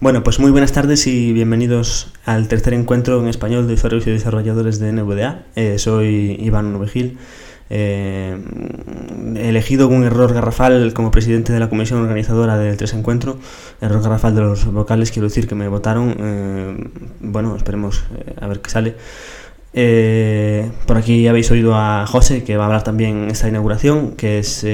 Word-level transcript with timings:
Bueno, 0.00 0.22
pues 0.22 0.38
muy 0.38 0.52
buenas 0.52 0.70
tardes 0.70 1.08
y 1.08 1.32
bienvenidos 1.32 2.12
al 2.24 2.46
tercer 2.46 2.72
encuentro 2.72 3.18
en 3.20 3.26
español 3.26 3.66
de 3.66 3.74
usuarios 3.74 4.06
y 4.06 4.12
desarrolladores 4.12 4.78
de 4.78 4.92
NVDA. 4.92 5.46
Eh, 5.56 5.76
soy 5.80 6.36
Iván 6.38 6.72
Novegil, 6.72 7.18
eh, 7.68 8.40
elegido 9.34 9.88
con 9.88 10.04
error 10.04 10.32
garrafal 10.32 10.94
como 10.94 11.10
presidente 11.10 11.52
de 11.52 11.58
la 11.58 11.68
comisión 11.68 12.00
organizadora 12.00 12.56
del 12.56 12.76
tres 12.76 12.94
encuentro. 12.94 13.38
Error 13.80 14.00
garrafal 14.00 14.36
de 14.36 14.42
los 14.42 14.66
vocales, 14.72 15.10
quiero 15.10 15.26
decir 15.26 15.48
que 15.48 15.56
me 15.56 15.66
votaron. 15.66 16.14
Eh, 16.16 16.90
bueno, 17.18 17.56
esperemos 17.56 18.04
eh, 18.16 18.34
a 18.40 18.46
ver 18.46 18.60
qué 18.60 18.70
sale. 18.70 18.94
Por 20.86 20.96
aquí 20.96 21.26
habéis 21.26 21.50
oído 21.50 21.74
a 21.74 22.06
José, 22.06 22.44
que 22.44 22.56
va 22.56 22.62
a 22.62 22.66
hablar 22.66 22.84
también 22.84 23.24
en 23.24 23.30
esta 23.32 23.48
inauguración, 23.48 24.12
que 24.12 24.38
es 24.38 24.64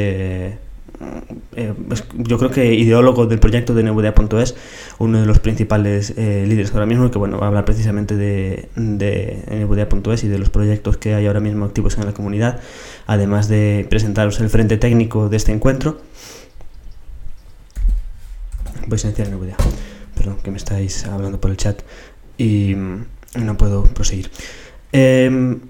eh, 1.57 1.73
yo 2.15 2.39
creo 2.39 2.51
que 2.51 2.75
ideólogo 2.75 3.27
del 3.27 3.39
proyecto 3.39 3.75
de 3.75 3.83
NVDA.es, 3.85 4.55
uno 4.99 5.21
de 5.21 5.27
los 5.27 5.39
principales 5.39 6.15
eh, 6.17 6.45
líderes 6.47 6.73
ahora 6.73 6.87
mismo, 6.87 7.11
que 7.11 7.19
bueno, 7.19 7.39
va 7.39 7.47
a 7.47 7.49
hablar 7.49 7.65
precisamente 7.65 8.17
de, 8.17 8.69
de 8.77 9.45
NVDA.es 9.51 10.25
y 10.25 10.29
de 10.29 10.39
los 10.39 10.51
proyectos 10.51 10.97
que 10.97 11.15
hay 11.15 11.27
ahora 11.27 11.41
mismo 11.41 11.65
activos 11.65 11.97
en 11.99 12.07
la 12.07 12.13
comunidad, 12.13 12.61
además 13.07 13.49
de 13.49 13.87
presentaros 13.89 14.41
el 14.41 14.51
frente 14.51 14.77
técnico 14.77 15.29
de 15.29 15.37
este 15.37 15.53
encuentro. 15.53 16.01
Voy 18.87 18.97
a 18.97 18.99
silenciar 18.99 19.29
NVDA, 19.31 19.57
perdón, 20.15 20.39
que 20.43 20.51
me 20.51 20.59
estáis 20.59 21.07
hablando 21.07 21.41
por 21.41 21.51
el 21.51 21.57
chat 21.57 21.83
y 22.37 22.75
mm, 22.75 23.05
no 23.45 23.57
puedo 23.57 23.85
proseguir. 23.85 24.31
Em, 24.93 25.61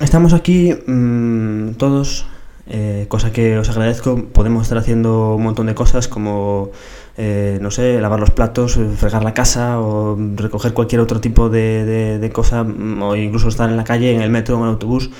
estamos 0.00 0.32
aquí 0.32 0.74
mm, 0.74 1.74
todos 1.74 2.26
eh, 2.66 3.06
cosa 3.08 3.32
que 3.32 3.58
os 3.58 3.68
agradezco. 3.68 4.16
Podemos 4.32 4.62
estar 4.62 4.78
haciendo 4.78 5.34
un 5.36 5.42
montón 5.42 5.66
de 5.66 5.74
cosas 5.74 6.08
como, 6.08 6.70
eh, 7.16 7.58
no 7.60 7.70
sé, 7.70 8.00
lavar 8.00 8.20
los 8.20 8.30
platos, 8.30 8.76
eh, 8.76 8.86
fregar 8.96 9.24
la 9.24 9.34
casa 9.34 9.80
o 9.80 10.16
recoger 10.36 10.72
cualquier 10.72 11.00
otro 11.00 11.20
tipo 11.20 11.48
de, 11.48 11.84
de- 11.84 12.18
de 12.18 12.30
cosa, 12.30 12.64
mm, 12.64 13.02
o 13.02 13.16
incluso 13.16 13.48
estar 13.48 13.68
en 13.70 13.76
la 13.76 13.84
calle, 13.84 14.14
en 14.14 14.22
el 14.22 14.30
metro, 14.30 14.56
en 14.56 14.62
el 14.62 14.68
autobús. 14.70 15.10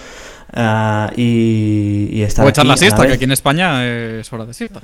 Ah, 0.52 1.10
y, 1.16 2.08
y 2.12 2.22
estar 2.22 2.44
O 2.44 2.48
echar 2.48 2.66
la 2.66 2.74
a 2.74 2.76
siesta, 2.76 3.06
que 3.06 3.12
aquí 3.12 3.24
en 3.24 3.32
España 3.32 3.84
eh, 3.84 4.20
es 4.20 4.32
hora 4.32 4.46
de 4.46 4.54
siesta. 4.54 4.80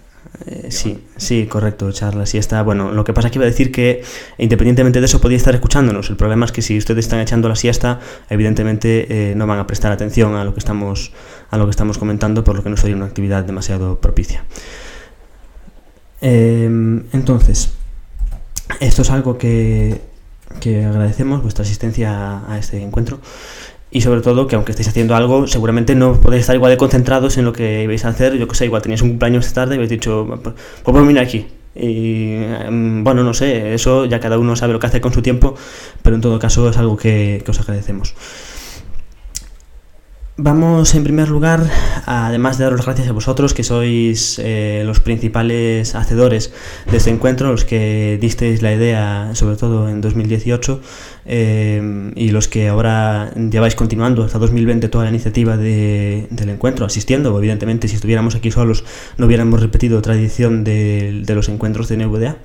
Eh, 0.47 0.69
sí, 0.71 1.05
sí, 1.17 1.47
correcto, 1.47 1.89
echar 1.89 2.15
la 2.15 2.27
siesta. 2.27 2.63
Bueno, 2.63 2.93
lo 2.93 3.05
que 3.05 3.13
pasa 3.13 3.29
es 3.29 3.33
que 3.33 3.39
iba 3.39 3.45
a 3.45 3.51
decir 3.51 3.73
que 3.73 4.03
independientemente 4.39 5.01
de 5.01 5.07
eso 5.07 5.21
podéis 5.21 5.43
estar 5.43 5.55
escuchándonos. 5.55 6.11
El 6.11 6.17
problema 6.17 6.47
es 6.47 6.53
que 6.53 6.63
si 6.63 6.77
ustedes 6.79 7.05
están 7.05 7.21
echando 7.21 7.49
la 7.49 7.57
siesta, 7.57 8.01
evidentemente 8.31 9.31
eh, 9.31 9.35
no 9.35 9.47
van 9.47 9.59
a 9.59 9.67
prestar 9.67 9.93
atención 9.93 10.35
a 10.35 10.45
lo 10.45 10.55
que 10.55 10.61
estamos 10.61 11.13
a 11.51 11.57
lo 11.57 11.65
que 11.65 11.71
estamos 11.71 11.99
comentando, 11.99 12.45
por 12.45 12.57
lo 12.57 12.63
que 12.63 12.71
no 12.71 12.77
sería 12.77 12.97
una 12.97 13.07
actividad 13.07 13.45
demasiado 13.45 14.01
propicia. 14.01 14.45
Em, 16.21 17.05
entonces, 17.13 17.73
esto 18.81 19.03
es 19.03 19.11
algo 19.11 19.39
que, 19.39 20.01
que 20.61 20.85
agradecemos, 20.85 21.43
vuestra 21.43 21.63
asistencia 21.65 22.43
a 22.51 22.59
este 22.59 22.83
encuentro. 22.83 23.21
Y 23.91 24.03
sobre 24.03 24.21
todo 24.21 24.47
que 24.47 24.57
aunque 24.57 24.73
estéis 24.73 24.89
haciendo 24.89 25.17
algo, 25.17 25.47
seguramente 25.47 25.95
no 25.95 26.21
podéis 26.21 26.43
estar 26.43 26.57
igual 26.57 26.71
de 26.71 26.77
concentrados 26.77 27.39
en 27.39 27.45
lo 27.45 27.53
que 27.53 27.87
vais 27.87 28.05
a 28.05 28.09
hacer. 28.09 28.37
Yo 28.37 28.47
que 28.47 28.55
sé, 28.55 28.67
igual 28.67 28.83
teníais 28.83 29.03
un 29.03 29.11
cumpleaños 29.11 29.47
esta 29.47 29.63
tarde 29.63 29.75
y 29.75 29.77
habéis 29.77 29.91
dicho, 29.91 30.27
pues 30.43 30.55
pues 30.83 30.97
venir 30.97 31.19
aquí. 31.19 31.47
Y 31.75 32.35
em, 32.35 33.05
bueno, 33.05 33.23
no 33.23 33.33
sé, 33.33 33.75
eso 33.75 34.05
ya 34.05 34.21
cada 34.21 34.39
uno 34.39 34.57
sabe 34.57 34.73
lo 34.73 34.79
que 34.81 34.87
hace 34.89 35.01
con 35.01 35.13
su 35.13 35.23
tiempo, 35.23 35.55
pero 36.03 36.17
en 36.17 36.23
todo 36.23 36.39
caso 36.39 36.69
es 36.69 36.77
algo 36.77 36.97
que 36.97 37.43
os 37.47 37.61
agradecemos. 37.61 38.15
Vamos 40.41 40.95
en 40.95 41.03
primer 41.03 41.29
lugar, 41.31 41.69
además 42.07 42.59
de 42.59 42.65
daros 42.65 42.85
gracias 42.85 43.09
a 43.09 43.13
vosotros, 43.13 43.55
que 43.55 43.65
sois 43.65 44.39
eh, 44.39 44.85
los 44.87 45.01
principales 45.01 45.97
hacedores 45.97 46.53
de 46.89 46.97
este 46.99 47.11
encuentro, 47.11 47.51
los 47.51 47.65
que 47.65 48.19
disteis 48.21 48.63
la 48.63 48.73
idea, 48.73 49.31
sobre 49.35 49.57
todo 49.57 49.89
en 49.89 50.01
2018, 50.01 50.81
eh, 51.27 52.13
y 52.15 52.31
los 52.31 52.47
que 52.47 52.69
ahora 52.69 53.33
lleváis 53.35 53.75
continuando 53.75 54.23
hasta 54.23 54.39
2020 54.39 54.89
toda 54.89 55.03
la 55.05 55.11
iniciativa 55.11 55.57
de- 55.57 56.29
del 56.31 56.51
encuentro, 56.51 56.87
asistiendo. 56.87 57.37
Evidentemente, 57.37 57.89
si 57.89 57.97
estuviéramos 57.97 58.37
aquí 58.37 58.53
solos, 58.53 58.85
no 59.17 59.27
hubiéramos 59.27 59.61
repetido 59.61 59.99
otra 59.99 60.15
edición 60.15 60.63
de, 60.63 61.23
de 61.27 61.35
los 61.35 61.49
encuentros 61.49 61.89
de 61.89 61.97
NVDA. 61.97 62.37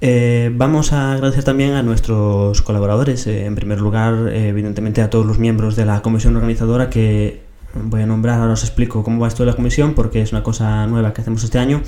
Eh, 0.00 0.50
vamos 0.54 0.92
a 0.92 1.12
agradecer 1.12 1.42
también 1.42 1.72
a 1.72 1.82
nuestros 1.82 2.62
colaboradores, 2.62 3.26
eh, 3.26 3.46
en 3.46 3.56
primer 3.56 3.80
lugar, 3.80 4.28
eh, 4.28 4.48
evidentemente 4.48 5.02
a 5.02 5.10
todos 5.10 5.26
los 5.26 5.40
miembros 5.40 5.74
de 5.74 5.84
la 5.84 6.02
comisión 6.02 6.36
organizadora 6.36 6.88
que 6.88 7.40
voy 7.74 8.02
a 8.02 8.06
nombrar, 8.06 8.38
ahora 8.38 8.52
os 8.52 8.62
explico 8.62 9.02
cómo 9.02 9.20
va 9.20 9.26
esto 9.26 9.42
de 9.42 9.50
la 9.50 9.56
comisión 9.56 9.94
porque 9.94 10.22
es 10.22 10.30
una 10.30 10.44
cosa 10.44 10.86
nueva 10.86 11.12
que 11.12 11.22
hacemos 11.22 11.42
este 11.42 11.58
año, 11.58 11.82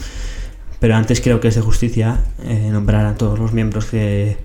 pero 0.80 0.96
antes 0.96 1.20
creo 1.20 1.38
que 1.38 1.48
es 1.48 1.54
de 1.54 1.60
justicia 1.60 2.18
eh, 2.42 2.68
nombrar 2.72 3.06
a 3.06 3.14
todos 3.14 3.38
los 3.38 3.52
miembros 3.52 3.84
que, 3.84 4.38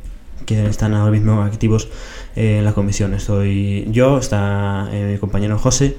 que 0.46 0.68
están 0.68 0.94
ahora 0.94 1.12
mismo 1.12 1.42
activos 1.42 1.90
en 2.36 2.64
la 2.66 2.74
comisión. 2.74 3.16
Estoy 3.16 3.88
yo, 3.92 4.20
está 4.20 4.90
mi 4.92 5.18
compañero 5.18 5.58
José, 5.58 5.98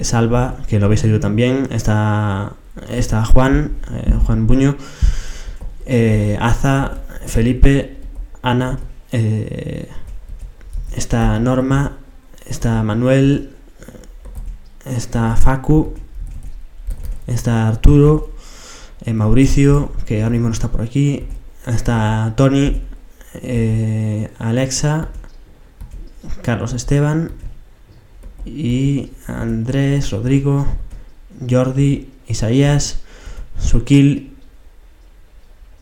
Salva, 0.00 0.56
que 0.66 0.80
lo 0.80 0.86
habéis 0.86 1.04
oído 1.04 1.20
también, 1.20 1.68
está, 1.70 2.54
está 2.88 3.24
Juan, 3.24 3.72
Juan 4.24 4.46
Buño, 4.46 4.76
eh, 5.86 6.36
Aza, 6.40 6.98
Felipe, 7.26 7.96
Ana, 8.42 8.78
eh, 9.12 9.88
está 10.94 11.38
Norma, 11.38 11.98
está 12.44 12.82
Manuel, 12.82 13.50
está 14.84 15.36
Facu, 15.36 15.94
está 17.26 17.68
Arturo, 17.68 18.32
eh, 19.04 19.12
Mauricio, 19.12 19.92
que 20.06 20.22
ahora 20.22 20.30
mismo 20.30 20.48
no 20.48 20.54
está 20.54 20.68
por 20.68 20.82
aquí, 20.82 21.24
está 21.66 22.34
Tony, 22.36 22.82
Alexa, 24.38 25.08
Carlos 26.42 26.72
Esteban 26.72 27.32
y 28.44 29.10
Andrés, 29.26 30.10
Rodrigo, 30.10 30.66
Jordi, 31.48 32.08
Isaías, 32.26 33.00
Sukil 33.58 34.35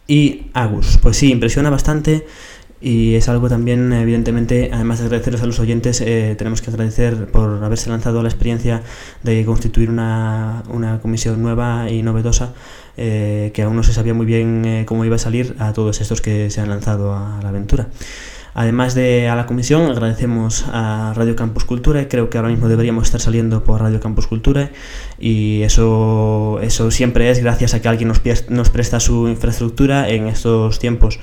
y 0.07 0.47
Agus. 0.53 0.99
Pues 1.03 1.17
sí, 1.17 1.31
impresiona 1.31 1.71
bastante 1.71 2.25
y 2.85 3.15
es 3.15 3.31
algo 3.31 3.49
también, 3.49 3.95
evidentemente, 3.95 4.69
además 4.71 4.99
de 4.99 5.07
agradeceros 5.07 5.41
a 5.43 5.47
los 5.47 5.59
oyentes, 5.59 6.03
eh, 6.03 6.35
tenemos 6.37 6.61
que 6.61 6.69
agradecer 6.71 7.31
por 7.31 7.65
haberse 7.65 7.89
lanzado 7.89 8.21
a 8.21 8.23
la 8.23 8.29
experiencia 8.29 8.83
de 9.23 9.43
constituir 9.47 9.89
una, 9.89 10.63
una 10.69 11.01
comisión 11.01 11.43
nueva 11.43 11.89
y 11.89 12.03
novedosa, 12.03 12.53
eh, 12.99 13.53
que 13.55 13.63
aún 13.63 13.77
no 13.77 13.83
se 13.83 13.95
sabía 13.95 14.13
muy 14.13 14.27
bien 14.27 14.67
eh, 14.67 14.85
cómo 14.87 15.07
iba 15.07 15.17
a 15.17 15.19
salir 15.19 15.57
a 15.61 15.73
todos 15.73 16.03
estos 16.03 16.21
que 16.21 16.51
se 16.51 16.61
han 16.61 16.69
lanzado 16.69 17.15
a 17.15 17.41
la 17.43 17.49
aventura. 17.49 17.89
Además 18.55 18.95
de 18.95 19.29
a 19.29 19.35
la 19.35 19.47
comisión, 19.47 19.91
agradecemos 19.91 20.65
a 20.69 21.13
Radio 21.17 21.35
Campus 21.35 21.65
Cultura 21.65 22.07
creo 22.09 22.31
que 22.31 22.39
ahora 22.39 22.51
mismo 22.51 22.69
deberíamos 22.69 23.05
estar 23.05 23.21
saliendo 23.21 23.65
por 23.65 23.81
Radio 23.81 23.99
Campus 23.99 24.29
Cultura 24.29 24.71
y 25.19 25.63
eso, 25.63 26.61
eso 26.63 26.93
siempre 26.93 27.31
es 27.31 27.41
gracias 27.41 27.75
a 27.75 27.83
que 27.83 27.89
alguien 27.89 28.09
nos, 28.09 28.23
nos 28.49 28.71
presta 28.71 29.01
su 29.01 29.29
infraestructura 29.29 30.09
en 30.09 30.29
estos 30.29 30.79
tiempos. 30.79 31.19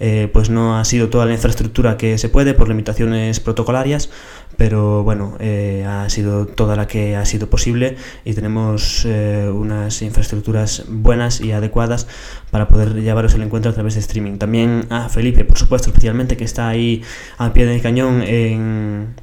Eh, 0.00 0.28
pues 0.32 0.50
no 0.50 0.78
ha 0.78 0.84
sido 0.84 1.08
toda 1.08 1.26
la 1.26 1.32
infraestructura 1.32 1.96
que 1.96 2.18
se 2.18 2.28
puede 2.28 2.54
por 2.54 2.68
limitaciones 2.68 3.40
protocolarias, 3.40 4.10
pero 4.56 5.02
bueno, 5.02 5.36
eh, 5.40 5.84
ha 5.88 6.08
sido 6.10 6.46
toda 6.46 6.76
la 6.76 6.86
que 6.86 7.16
ha 7.16 7.24
sido 7.24 7.48
posible 7.48 7.96
y 8.24 8.34
tenemos 8.34 9.04
eh, 9.04 9.50
unas 9.52 10.02
infraestructuras 10.02 10.84
buenas 10.88 11.40
y 11.40 11.52
adecuadas 11.52 12.06
para 12.50 12.68
poder 12.68 12.94
llevaros 12.94 13.34
el 13.34 13.42
encuentro 13.42 13.70
a 13.70 13.74
través 13.74 13.94
de 13.94 14.00
streaming. 14.00 14.38
También 14.38 14.86
a 14.90 15.08
Felipe, 15.08 15.44
por 15.44 15.58
supuesto, 15.58 15.88
especialmente 15.88 16.36
que 16.36 16.44
está 16.44 16.68
ahí 16.68 17.02
al 17.38 17.52
pie 17.52 17.66
del 17.66 17.82
cañón 17.82 18.22
en, 18.22 19.14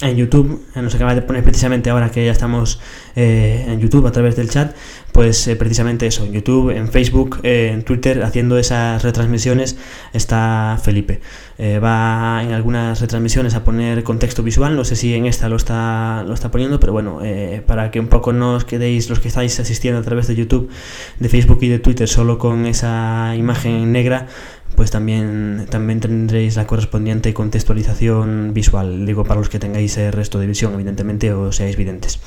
en 0.00 0.16
YouTube, 0.16 0.62
nos 0.76 0.94
acaba 0.94 1.14
de 1.14 1.22
poner 1.22 1.42
precisamente 1.42 1.90
ahora 1.90 2.10
que 2.10 2.24
ya 2.24 2.30
estamos 2.30 2.80
eh, 3.16 3.64
en 3.66 3.80
YouTube 3.80 4.06
a 4.06 4.12
través 4.12 4.36
del 4.36 4.48
chat, 4.48 4.76
pues 5.12 5.48
eh, 5.48 5.56
precisamente 5.56 6.06
eso, 6.06 6.24
en 6.24 6.32
YouTube, 6.32 6.70
en 6.70 6.88
Facebook, 6.88 7.40
eh, 7.42 7.70
en 7.72 7.82
Twitter, 7.82 8.22
haciendo 8.22 8.58
esas 8.58 9.02
retransmisiones 9.02 9.76
está 10.12 10.78
Felipe. 10.80 11.20
Eh, 11.58 11.80
va 11.80 12.40
en 12.44 12.52
algunas 12.52 13.00
retransmisiones 13.00 13.56
a 13.56 13.64
poner 13.64 14.04
contexto 14.04 14.44
visual, 14.44 14.76
no 14.76 14.84
sé 14.84 14.94
si 14.94 15.12
en 15.14 15.26
esta 15.26 15.48
lo 15.48 15.56
está, 15.56 16.22
lo 16.24 16.32
está 16.32 16.52
poniendo, 16.52 16.78
pero 16.78 16.92
bueno, 16.92 17.18
para 17.66 17.90
que 17.90 17.98
un 17.98 18.06
poco 18.06 18.32
no 18.32 18.54
os 18.54 18.64
quedéis 18.64 19.10
los 19.10 19.18
que 19.18 19.26
estáis 19.26 19.58
asistiendo 19.58 19.98
a 19.98 20.04
través 20.04 20.28
de 20.28 20.36
YouTube, 20.36 20.70
de 21.18 21.28
Facebook 21.28 21.58
y 21.62 21.68
de 21.68 21.80
Twitter 21.80 22.06
solo 22.06 22.38
con 22.38 22.66
esa 22.66 23.34
imagen 23.36 23.90
negra, 23.90 24.28
pues 24.76 24.90
también, 24.90 25.66
también 25.70 26.00
tendréis 26.00 26.56
la 26.56 26.66
correspondiente 26.66 27.34
contextualización 27.34 28.52
visual, 28.54 29.06
digo 29.06 29.24
para 29.24 29.40
los 29.40 29.48
que 29.48 29.58
tengáis 29.58 29.96
el 29.96 30.12
resto 30.12 30.38
de 30.38 30.46
visión, 30.46 30.74
evidentemente, 30.74 31.32
o 31.32 31.52
seáis 31.52 31.76
videntes. 31.76 32.20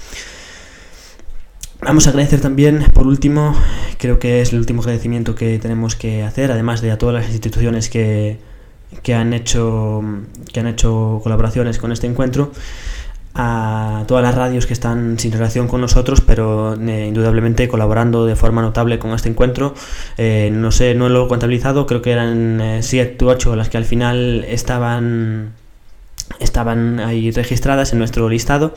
Vamos 1.83 2.05
a 2.05 2.11
agradecer 2.11 2.41
también, 2.41 2.85
por 2.93 3.07
último, 3.07 3.55
creo 3.97 4.19
que 4.19 4.41
es 4.41 4.53
el 4.53 4.59
último 4.59 4.81
agradecimiento 4.81 5.33
que 5.33 5.57
tenemos 5.57 5.95
que 5.95 6.23
hacer, 6.23 6.51
además 6.51 6.81
de 6.81 6.91
a 6.91 6.97
todas 6.99 7.15
las 7.15 7.25
instituciones 7.31 7.89
que, 7.89 8.37
que 9.01 9.15
han 9.15 9.33
hecho 9.33 10.03
que 10.53 10.59
han 10.59 10.67
hecho 10.67 11.21
colaboraciones 11.23 11.79
con 11.79 11.91
este 11.91 12.05
encuentro, 12.05 12.51
a 13.33 14.03
todas 14.07 14.23
las 14.23 14.35
radios 14.35 14.65
que 14.65 14.73
están 14.73 15.17
sin 15.19 15.31
relación 15.31 15.67
con 15.67 15.81
nosotros, 15.81 16.21
pero 16.21 16.73
eh, 16.73 17.05
indudablemente 17.07 17.67
colaborando 17.67 18.25
de 18.25 18.35
forma 18.35 18.61
notable 18.61 18.99
con 18.99 19.11
este 19.11 19.29
encuentro. 19.29 19.73
Eh, 20.17 20.49
no 20.51 20.71
sé, 20.71 20.95
no 20.95 21.09
lo 21.09 21.25
he 21.25 21.27
contabilizado, 21.27 21.85
creo 21.85 22.01
que 22.01 22.11
eran 22.11 22.79
7 22.81 23.23
u 23.23 23.29
8 23.29 23.55
las 23.55 23.69
que 23.69 23.77
al 23.77 23.85
final 23.85 24.45
estaban, 24.47 25.53
estaban 26.39 26.99
ahí 26.99 27.31
registradas 27.31 27.93
en 27.93 27.99
nuestro 27.99 28.27
listado. 28.29 28.73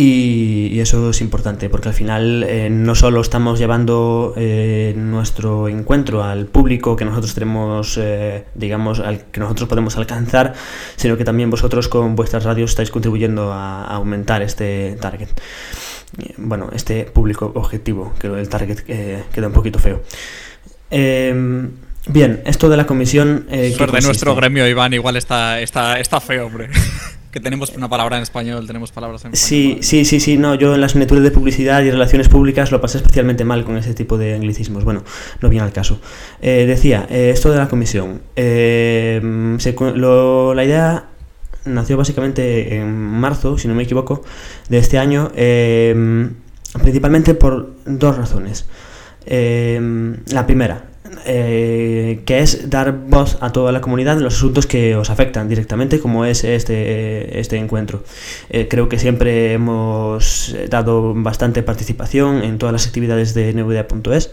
Y, 0.00 0.78
eso 0.78 1.10
es 1.10 1.20
importante 1.20 1.68
porque 1.68 1.88
al 1.88 1.94
final 1.94 2.44
eh, 2.44 2.70
no 2.70 2.94
solo 2.94 3.20
estamos 3.20 3.58
llevando 3.58 4.32
eh, 4.36 4.94
nuestro 4.96 5.66
encuentro 5.66 6.22
al 6.22 6.46
público 6.46 6.94
que 6.94 7.04
nosotros 7.04 7.34
tenemos, 7.34 7.98
eh, 8.00 8.44
digamos, 8.54 9.00
al 9.00 9.24
que 9.32 9.40
nosotros 9.40 9.68
podemos 9.68 9.96
alcanzar, 9.96 10.54
sino 10.94 11.16
que 11.16 11.24
también 11.24 11.50
vosotros 11.50 11.88
con 11.88 12.14
vuestras 12.14 12.44
radios 12.44 12.70
estáis 12.70 12.92
contribuyendo 12.92 13.52
a, 13.52 13.86
aumentar 13.86 14.40
este 14.40 14.96
target. 15.00 15.30
Bueno, 16.36 16.70
este 16.72 17.02
público 17.02 17.50
objetivo, 17.56 18.14
que 18.20 18.28
el 18.28 18.48
target 18.48 18.84
queda 18.84 19.48
un 19.48 19.52
poquito 19.52 19.80
feo. 19.80 20.04
Em, 20.90 21.72
bien, 22.06 22.42
esto 22.44 22.68
de 22.68 22.76
la 22.76 22.86
comisión. 22.86 23.46
Eh, 23.50 23.76
de 23.76 24.00
nuestro 24.00 24.36
gremio, 24.36 24.68
Iván, 24.68 24.94
igual 24.94 25.16
está, 25.16 25.60
está, 25.60 25.98
está 25.98 26.20
feo, 26.20 26.46
hombre. 26.46 26.68
que 27.38 27.44
tenemos 27.44 27.70
una 27.76 27.88
palabra 27.88 28.16
en 28.16 28.22
español, 28.24 28.66
tenemos 28.66 28.90
palabras 28.90 29.24
en 29.24 29.32
español. 29.32 29.78
Sí, 29.78 29.78
sí, 29.82 30.04
sí, 30.04 30.18
sí, 30.20 30.36
no, 30.36 30.56
yo 30.56 30.74
en 30.74 30.80
las 30.80 30.94
unitudes 30.94 31.22
de 31.22 31.30
publicidad 31.30 31.82
y 31.82 31.90
relaciones 31.90 32.28
públicas 32.28 32.72
lo 32.72 32.80
pasé 32.80 32.98
especialmente 32.98 33.44
mal 33.44 33.64
con 33.64 33.76
ese 33.76 33.94
tipo 33.94 34.18
de 34.18 34.34
anglicismos. 34.34 34.84
Bueno, 34.84 35.04
no 35.40 35.48
viene 35.48 35.64
al 35.64 35.72
caso. 35.72 36.00
Eh, 36.42 36.64
decía, 36.66 37.06
eh, 37.10 37.30
esto 37.32 37.52
de 37.52 37.58
la 37.58 37.68
comisión. 37.68 38.22
Eh, 38.34 39.20
la 39.24 40.64
idea 40.64 41.04
nació 41.64 41.96
básicamente 41.96 42.76
en 42.76 42.90
marzo, 42.92 43.56
si 43.56 43.68
no 43.68 43.74
me 43.74 43.84
equivoco, 43.84 44.24
de 44.68 44.78
este 44.78 44.98
año, 44.98 45.30
principalmente 46.82 47.34
por 47.34 47.76
dos 47.86 48.16
razones. 48.16 48.66
la 49.26 50.46
primera, 50.46 50.84
eh, 51.28 52.22
que 52.24 52.38
es 52.40 52.70
dar 52.70 52.92
voz 52.92 53.36
a 53.40 53.52
toda 53.52 53.70
la 53.70 53.80
comunidad 53.80 54.16
en 54.16 54.24
los 54.24 54.34
asuntos 54.34 54.66
que 54.66 54.96
os 54.96 55.10
afectan 55.10 55.48
directamente, 55.48 56.00
como 56.00 56.24
es 56.24 56.42
este, 56.42 57.38
este 57.38 57.56
encuentro. 57.56 58.02
Eh, 58.48 58.66
creo 58.68 58.88
que 58.88 58.98
siempre 58.98 59.52
hemos 59.52 60.56
dado 60.70 61.12
bastante 61.14 61.62
participación 61.62 62.42
en 62.42 62.58
todas 62.58 62.72
las 62.72 62.86
actividades 62.86 63.34
de 63.34 63.52
NVDA.es. 63.52 64.30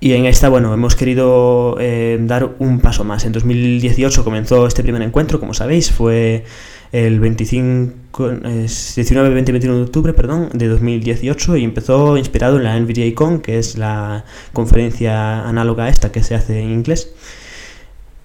Y 0.00 0.12
en 0.12 0.26
esta, 0.26 0.50
bueno, 0.50 0.72
hemos 0.74 0.96
querido 0.96 1.76
eh, 1.80 2.18
dar 2.20 2.50
un 2.58 2.80
paso 2.80 3.04
más. 3.04 3.24
En 3.24 3.32
2018 3.32 4.22
comenzó 4.22 4.66
este 4.66 4.82
primer 4.82 5.02
encuentro, 5.02 5.40
como 5.40 5.54
sabéis, 5.54 5.90
fue 5.90 6.44
el 6.94 7.18
25, 7.18 8.30
19, 8.30 9.34
20, 9.34 9.52
21 9.52 9.76
de 9.78 9.82
octubre 9.82 10.12
perdón, 10.12 10.48
de 10.52 10.68
2018 10.68 11.56
y 11.56 11.64
empezó 11.64 12.16
inspirado 12.16 12.56
en 12.56 12.62
la 12.62 12.78
NVDA 12.78 13.12
Con, 13.16 13.40
que 13.40 13.58
es 13.58 13.76
la 13.76 14.24
conferencia 14.52 15.40
análoga 15.40 15.86
a 15.86 15.88
esta 15.88 16.12
que 16.12 16.22
se 16.22 16.36
hace 16.36 16.60
en 16.60 16.70
inglés. 16.70 17.12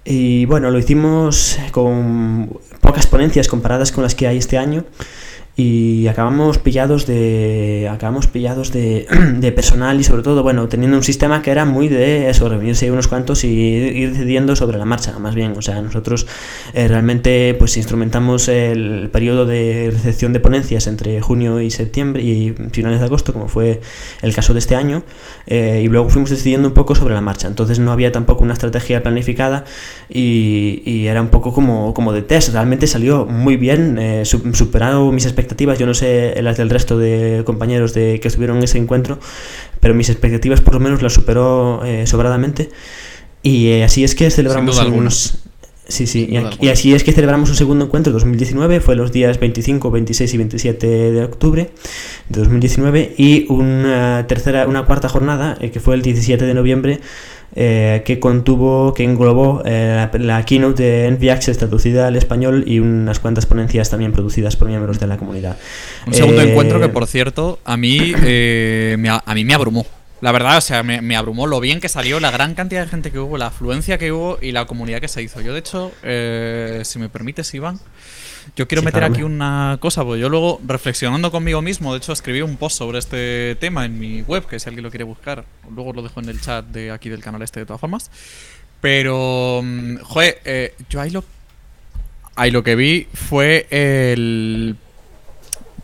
Y 0.04 0.44
bueno, 0.44 0.70
lo 0.70 0.78
hicimos 0.78 1.58
con 1.72 2.60
pocas 2.80 3.08
ponencias 3.08 3.48
comparadas 3.48 3.90
con 3.90 4.04
las 4.04 4.14
que 4.14 4.28
hay 4.28 4.38
este 4.38 4.56
año 4.56 4.84
y 5.60 6.08
acabamos 6.08 6.56
pillados 6.56 7.06
de 7.06 7.86
acabamos 7.92 8.26
pillados 8.28 8.72
de, 8.72 9.52
personal 9.54 10.00
y 10.00 10.04
sobre 10.04 10.22
todo 10.22 10.42
bueno 10.42 10.68
teniendo 10.68 10.96
un 10.96 11.02
sistema 11.02 11.42
que 11.42 11.50
era 11.50 11.66
muy 11.66 11.88
de 11.88 12.30
eso 12.30 12.48
reunirse 12.48 12.90
unos 12.90 13.08
cuantos 13.08 13.44
y 13.44 13.48
ir 13.48 14.12
decidiendo 14.12 14.56
sobre 14.56 14.78
la 14.78 14.86
marcha 14.86 15.18
más 15.18 15.34
bien. 15.34 15.52
O 15.58 15.62
sea 15.62 15.82
nosotros 15.82 16.26
eh, 16.72 16.88
realmente 16.88 17.54
pues 17.58 17.76
instrumentamos 17.76 18.48
el 18.48 19.10
periodo 19.12 19.44
de 19.44 19.90
recepción 19.92 20.32
de 20.32 20.40
ponencias 20.40 20.86
entre 20.86 21.20
junio 21.20 21.60
y 21.60 21.70
septiembre 21.70 22.22
y 22.22 22.54
finales 22.72 23.00
de 23.00 23.06
agosto 23.06 23.34
como 23.34 23.48
fue 23.48 23.82
el 24.22 24.34
caso 24.34 24.54
de 24.54 24.60
este 24.60 24.76
año 24.76 25.02
eh, 25.46 25.82
y 25.84 25.88
luego 25.88 26.08
fuimos 26.08 26.30
decidiendo 26.30 26.68
un 26.68 26.74
poco 26.74 26.94
sobre 26.94 27.12
la 27.12 27.20
marcha. 27.20 27.48
Entonces 27.48 27.78
no 27.80 27.92
había 27.92 28.12
tampoco 28.12 28.44
una 28.44 28.54
estrategia 28.54 29.02
planificada 29.02 29.64
y, 30.08 30.82
y 30.86 31.06
era 31.08 31.20
un 31.20 31.28
poco 31.28 31.52
como, 31.52 31.92
como 31.92 32.14
de 32.14 32.22
test. 32.22 32.54
Realmente 32.54 32.86
salió 32.86 33.26
muy 33.26 33.58
bien 33.58 33.98
eh, 33.98 34.24
superado 34.24 35.12
mis 35.12 35.26
expectativas 35.26 35.49
yo 35.78 35.86
no 35.86 35.94
sé 35.94 36.40
las 36.42 36.56
del 36.56 36.70
resto 36.70 36.98
de 36.98 37.42
compañeros 37.44 37.94
de 37.94 38.20
que 38.20 38.28
estuvieron 38.28 38.58
en 38.58 38.64
ese 38.64 38.78
encuentro, 38.78 39.18
pero 39.80 39.94
mis 39.94 40.08
expectativas 40.08 40.60
por 40.60 40.74
lo 40.74 40.80
menos 40.80 41.02
las 41.02 41.12
superó 41.12 41.84
eh, 41.84 42.06
sobradamente. 42.06 42.70
Y 43.42 43.68
eh, 43.68 43.84
así 43.84 44.04
es 44.04 44.14
que 44.14 44.30
celebramos 44.30 44.78
unos... 44.84 45.38
Sí, 45.88 46.06
sí, 46.06 46.28
y, 46.60 46.68
así 46.68 46.94
es 46.94 47.02
que 47.02 47.10
celebramos 47.10 47.50
un 47.50 47.56
segundo 47.56 47.84
encuentro 47.84 48.12
2019, 48.12 48.78
fue 48.78 48.94
los 48.94 49.10
días 49.10 49.40
25, 49.40 49.90
26 49.90 50.34
y 50.34 50.36
27 50.36 50.86
de 50.86 51.24
octubre 51.24 51.72
de 52.28 52.40
2019 52.40 53.14
y 53.18 53.46
una 53.48 54.24
tercera, 54.28 54.68
una 54.68 54.84
cuarta 54.84 55.08
jornada 55.08 55.58
eh, 55.60 55.72
que 55.72 55.80
fue 55.80 55.96
el 55.96 56.02
17 56.02 56.44
de 56.44 56.54
noviembre 56.54 57.00
eh, 57.54 58.02
que 58.04 58.20
contuvo, 58.20 58.94
que 58.94 59.02
englobó 59.02 59.62
eh, 59.64 60.08
la, 60.12 60.44
keynote 60.44 60.82
de 60.82 61.10
NV 61.10 61.30
Access 61.32 61.58
traducida 61.58 62.06
al 62.06 62.14
español 62.14 62.62
y 62.66 62.78
unas 62.78 63.18
cuantas 63.18 63.46
ponencias 63.46 63.90
también 63.90 64.12
producidas 64.12 64.54
por 64.54 64.68
miembros 64.68 65.00
de 65.00 65.08
la 65.08 65.16
comunidad. 65.16 65.56
Un 66.06 66.14
segundo 66.14 66.42
eh, 66.42 66.50
encuentro 66.50 66.80
que, 66.80 66.88
por 66.88 67.08
cierto, 67.08 67.58
a 67.64 67.76
mí, 67.76 68.14
me, 68.16 69.08
a 69.08 69.34
mí 69.34 69.44
me 69.44 69.54
abrumó. 69.54 69.84
La 70.20 70.32
verdad, 70.32 70.58
o 70.58 70.60
sea, 70.60 70.82
me, 70.82 71.00
me, 71.00 71.16
abrumó 71.16 71.46
lo 71.46 71.60
bien 71.60 71.80
que 71.80 71.88
salió, 71.88 72.20
la 72.20 72.30
gran 72.30 72.54
cantidad 72.54 72.82
de 72.82 72.88
gente 72.88 73.10
que 73.10 73.18
hubo, 73.18 73.38
la 73.38 73.46
afluencia 73.46 73.98
que 73.98 74.12
hubo 74.12 74.38
y 74.40 74.52
la 74.52 74.66
comunidad 74.66 75.00
que 75.00 75.08
se 75.08 75.22
hizo. 75.22 75.40
Yo, 75.40 75.52
de 75.52 75.58
hecho, 75.60 75.92
si 76.84 76.98
me 76.98 77.08
permites, 77.08 77.52
Iván, 77.54 77.80
yo 78.56 78.68
quiero 78.68 78.82
meter 78.82 79.04
aquí 79.04 79.22
una 79.22 79.78
cosa, 79.80 80.04
porque 80.04 80.20
yo 80.20 80.28
luego, 80.28 80.60
reflexionando 80.66 81.30
conmigo 81.30 81.62
mismo, 81.62 81.92
de 81.92 81.98
hecho 81.98 82.12
escribí 82.12 82.42
un 82.42 82.56
post 82.56 82.78
sobre 82.78 82.98
este 82.98 83.56
tema 83.56 83.84
en 83.84 83.98
mi 83.98 84.22
web, 84.22 84.46
que 84.46 84.58
si 84.58 84.68
alguien 84.68 84.84
lo 84.84 84.90
quiere 84.90 85.04
buscar, 85.04 85.44
luego 85.74 85.92
lo 85.92 86.02
dejo 86.02 86.20
en 86.20 86.28
el 86.28 86.40
chat 86.40 86.64
de 86.66 86.90
aquí 86.90 87.08
del 87.08 87.22
canal 87.22 87.42
este 87.42 87.60
de 87.60 87.66
todas 87.66 87.80
formas. 87.80 88.10
Pero, 88.80 89.60
mm, 89.62 89.96
joder, 89.98 90.40
eh, 90.44 90.74
yo 90.88 91.00
ahí 91.00 91.10
lo, 91.10 91.24
ahí 92.36 92.50
lo 92.50 92.62
que 92.62 92.76
vi 92.76 93.08
fue 93.12 93.66
el 93.70 94.76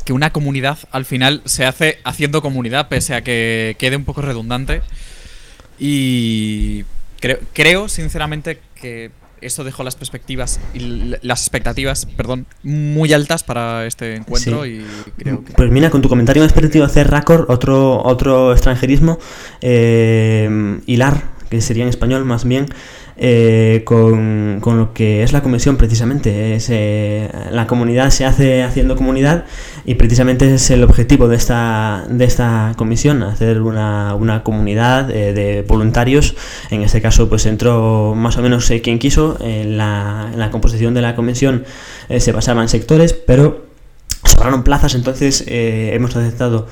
que 0.05 0.13
una 0.13 0.31
comunidad 0.31 0.79
al 0.93 1.05
final 1.05 1.43
se 1.47 1.67
hace 1.67 1.99
haciendo 2.05 2.41
comunidad, 2.41 2.89
pese 2.89 3.15
a 3.15 3.23
que 3.23 3.77
quede 3.79 3.97
un 3.97 4.05
poco 4.05 4.23
redundante. 4.23 4.83
Y 5.79 6.85
creo, 7.21 7.39
creo 7.53 7.89
sinceramente 7.89 8.61
que 8.81 9.11
eso 9.41 9.65
dejó 9.65 9.85
las 9.85 9.97
perspectivas 9.97 10.61
y 10.75 11.15
las 11.23 11.43
expectativas, 11.43 12.07
perdón, 12.07 12.47
muy 12.63 13.13
altas 13.13 13.45
para 13.45 13.87
este 13.87 14.17
encuentro 14.17 14.67
y 14.67 14.85
creo 15.19 15.45
que... 15.45 15.53
Pues 15.53 15.71
mira, 15.71 15.91
con 15.91 16.03
tu 16.03 16.09
comentario 16.09 16.43
me 16.43 16.47
has 16.47 16.53
permitido 16.53 16.85
hacer 16.85 17.11
raccord, 17.11 17.51
otro, 17.51 18.03
otro 18.03 18.53
extranjerismo, 18.53 19.19
eh, 19.61 20.81
hilar, 20.87 21.23
que 21.51 21.61
sería 21.61 21.85
en 21.85 21.89
español 21.89 22.25
más 22.25 22.45
bien, 22.45 22.67
eh, 23.19 23.81
con, 23.87 24.61
lo 24.63 24.93
que 24.93 25.23
es 25.23 25.33
la 25.33 25.43
comisión 25.43 25.77
precisamente. 25.77 26.55
Es, 26.55 26.69
eh, 26.71 27.31
la 27.51 27.67
comunidad 27.67 28.11
se 28.11 28.27
hace 28.27 28.63
haciendo 28.63 28.97
comunidad 28.97 29.47
y 29.85 29.95
precisamente 29.95 30.55
es 30.55 30.71
el 30.71 30.85
objetivo 30.85 31.29
de 31.29 31.37
esta, 31.37 32.05
de 32.09 32.25
esta 32.25 32.75
comisión, 32.77 33.23
hacer 33.23 33.63
una, 33.63 34.15
una 34.15 34.43
comunidad 34.43 35.11
eh, 35.11 35.33
de 35.33 35.63
voluntarios. 35.63 36.35
En 36.71 36.83
este 36.83 37.01
caso 37.01 37.29
pues 37.29 37.47
entró 37.47 38.15
más 38.15 38.37
o 38.37 38.43
menos 38.43 38.71
quien 38.83 38.99
quiso. 38.99 39.39
En 39.41 39.79
la, 39.79 40.31
en 40.33 40.39
la 40.39 40.51
composición 40.51 40.95
de 40.95 41.03
la 41.03 41.15
comisión 41.15 41.65
se 42.19 42.33
basaba 42.33 42.63
en 42.63 42.69
sectores, 42.69 43.13
pero 43.15 43.67
sobraron 44.25 44.63
plazas, 44.63 44.95
entonces 44.95 45.45
hemos 45.47 46.15
aceptado 46.17 46.67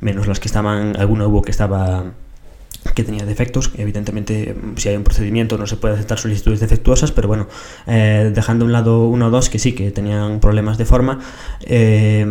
menos 0.00 0.26
las 0.26 0.40
que 0.40 0.48
estaban, 0.48 0.96
alguno 0.96 1.28
hubo 1.28 1.42
que 1.42 1.50
estaba 1.50 2.12
que 2.94 3.04
tenía 3.04 3.24
defectos. 3.24 3.72
Evidentemente, 3.76 4.54
si 4.76 4.88
hay 4.88 4.96
un 4.96 5.04
procedimiento 5.04 5.58
no 5.58 5.66
se 5.66 5.76
puede 5.76 5.94
aceptar 5.94 6.18
solicitudes 6.18 6.60
defectuosas, 6.60 7.12
pero 7.12 7.28
bueno, 7.28 7.48
eh, 7.86 8.30
dejando 8.34 8.64
a 8.64 8.66
un 8.66 8.72
lado 8.72 9.06
uno 9.08 9.28
o 9.28 9.30
dos 9.30 9.48
que 9.48 9.58
sí, 9.58 9.72
que 9.72 9.90
tenían 9.90 10.40
problemas 10.40 10.78
de 10.78 10.84
forma, 10.84 11.20
eh, 11.62 12.26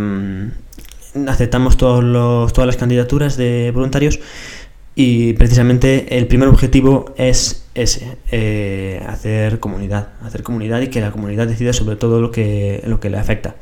aceptamos 1.28 1.78
todos 1.78 2.04
los, 2.04 2.54
todas 2.54 2.68
las 2.68 2.78
candidaturas 2.78 3.38
de 3.38 3.72
voluntarios 3.74 4.20
y 4.96 5.34
precisamente 5.34 6.18
el 6.18 6.28
primer 6.28 6.50
objetivo 6.50 7.14
es 7.18 7.66
ese, 7.74 8.18
eh, 8.32 9.04
hacer 9.08 9.60
comunidad, 9.60 10.10
hacer 10.24 10.44
comunidad 10.44 10.82
y 10.82 10.88
que 10.88 11.02
la 11.02 11.12
comunidad 11.12 11.48
decida 11.48 11.74
sobre 11.74 11.96
todo 11.96 12.22
lo 12.22 12.32
que, 12.32 12.84
lo 12.86 13.00
que 13.00 13.10
le 13.10 13.18
afecta. 13.18 13.56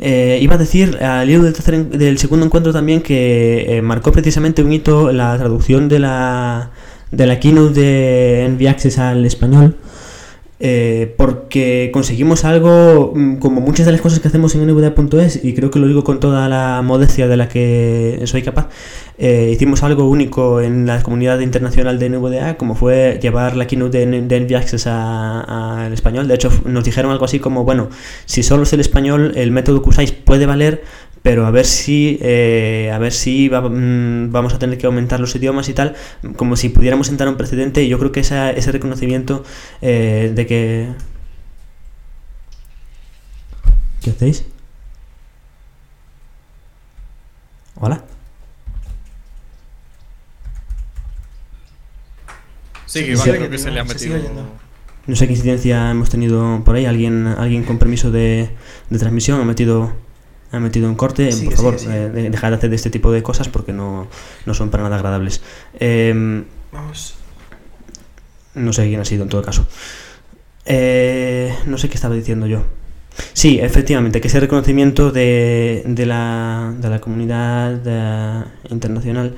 Eh, 0.00 0.38
iba 0.42 0.54
a 0.56 0.58
decir 0.58 0.98
al 1.02 1.30
hilo 1.30 1.44
del, 1.44 1.90
del 1.90 2.18
segundo 2.18 2.44
encuentro 2.46 2.72
también 2.72 3.00
que 3.00 3.76
eh, 3.76 3.82
marcó 3.82 4.10
precisamente 4.12 4.62
un 4.62 4.72
hito 4.72 5.12
la 5.12 5.36
traducción 5.38 5.88
de 5.88 6.00
la, 6.00 6.70
de 7.10 7.26
la 7.26 7.38
keynote 7.38 7.80
de 7.80 8.48
NV 8.48 8.68
Access 8.68 8.98
al 8.98 9.24
español. 9.24 9.76
Eh, 10.60 11.12
porque 11.16 11.90
conseguimos 11.92 12.44
algo 12.44 13.12
mm, 13.14 13.36
como 13.38 13.60
muchas 13.60 13.86
de 13.86 13.92
las 13.92 14.00
cosas 14.00 14.20
que 14.20 14.28
hacemos 14.28 14.54
en 14.54 14.64
nvda.es 14.66 15.44
y 15.44 15.52
creo 15.52 15.70
que 15.72 15.80
lo 15.80 15.88
digo 15.88 16.04
con 16.04 16.20
toda 16.20 16.48
la 16.48 16.80
modestia 16.82 17.26
de 17.26 17.36
la 17.36 17.48
que 17.48 18.20
soy 18.26 18.42
capaz 18.42 18.68
eh, 19.18 19.50
hicimos 19.52 19.82
algo 19.82 20.08
único 20.08 20.60
en 20.60 20.86
la 20.86 21.02
comunidad 21.02 21.40
internacional 21.40 21.98
de 21.98 22.08
NVDA 22.08 22.56
como 22.56 22.76
fue 22.76 23.18
llevar 23.20 23.56
la 23.56 23.66
keynote 23.66 24.06
de, 24.06 24.40
de 24.40 24.56
Access 24.56 24.86
al 24.86 25.92
español. 25.92 26.28
De 26.28 26.34
hecho 26.34 26.50
nos 26.64 26.84
dijeron 26.84 27.10
algo 27.10 27.24
así 27.24 27.40
como 27.40 27.64
bueno 27.64 27.88
si 28.24 28.44
solo 28.44 28.62
es 28.62 28.72
el 28.72 28.80
español 28.80 29.32
el 29.34 29.50
método 29.50 29.82
que 29.82 29.88
usáis 29.88 30.12
puede 30.12 30.46
valer 30.46 30.84
pero 31.24 31.46
a 31.46 31.50
ver 31.50 31.64
si 31.64 32.18
eh, 32.20 32.90
a 32.92 32.98
ver 32.98 33.10
si 33.10 33.48
mm, 33.48 34.30
vamos 34.30 34.52
a 34.52 34.58
tener 34.58 34.76
que 34.76 34.84
aumentar 34.84 35.20
los 35.20 35.34
idiomas 35.34 35.70
y 35.70 35.72
tal, 35.72 35.96
como 36.36 36.54
si 36.54 36.68
pudiéramos 36.68 37.06
sentar 37.06 37.28
un 37.28 37.38
precedente 37.38 37.82
y 37.82 37.88
yo 37.88 37.98
creo 37.98 38.12
que 38.12 38.20
ese 38.20 38.72
reconocimiento 38.72 39.42
eh, 39.80 40.32
de 40.34 40.46
que... 40.46 40.88
¿Qué 44.02 44.10
hacéis? 44.10 44.44
Hola. 47.76 48.04
Sí, 52.84 53.02
que 53.02 53.14
creo 53.14 53.48
que 53.48 53.56
se 53.56 53.70
le 53.70 53.80
ha 53.80 53.84
metido. 53.84 54.18
No 55.06 55.16
sé 55.16 55.26
qué 55.26 55.32
incidencia 55.32 55.90
hemos 55.90 56.10
tenido 56.10 56.62
por 56.66 56.76
ahí. 56.76 56.84
Alguien, 56.84 57.26
alguien 57.26 57.62
con 57.62 57.78
permiso 57.78 58.10
de, 58.10 58.50
de 58.90 58.98
transmisión 58.98 59.40
ha 59.40 59.44
metido 59.44 60.03
ha 60.54 60.60
metido 60.60 60.88
un 60.88 60.94
corte. 60.94 61.30
por 61.44 61.54
favor, 61.54 61.76
eh, 61.88 62.28
dejad 62.30 62.50
de 62.50 62.56
hacer 62.56 62.72
este 62.72 62.90
tipo 62.90 63.10
de 63.10 63.22
cosas 63.22 63.48
porque 63.48 63.72
no, 63.72 64.08
son 64.52 64.70
para 64.70 64.84
nada 64.84 64.96
agradables. 64.96 65.42
Em, 65.78 66.44
Vamos. 66.72 67.16
No 68.54 68.72
sé 68.72 68.86
quién 68.86 69.00
ha 69.00 69.04
sido 69.04 69.24
en 69.24 69.28
todo 69.28 69.42
caso. 69.42 69.66
Eh, 70.64 71.52
no 71.66 71.76
sé 71.76 71.88
qué 71.88 71.96
estaba 71.96 72.14
diciendo 72.14 72.46
yo. 72.46 72.62
Sí, 73.32 73.58
efectivamente, 73.60 74.20
que 74.20 74.28
ese 74.28 74.40
reconocimiento 74.40 75.10
de, 75.10 75.82
de, 75.86 76.06
la, 76.06 76.72
de 76.78 76.88
la 76.88 77.00
comunidad 77.00 77.80
eh, 77.84 78.44
internacional 78.70 79.34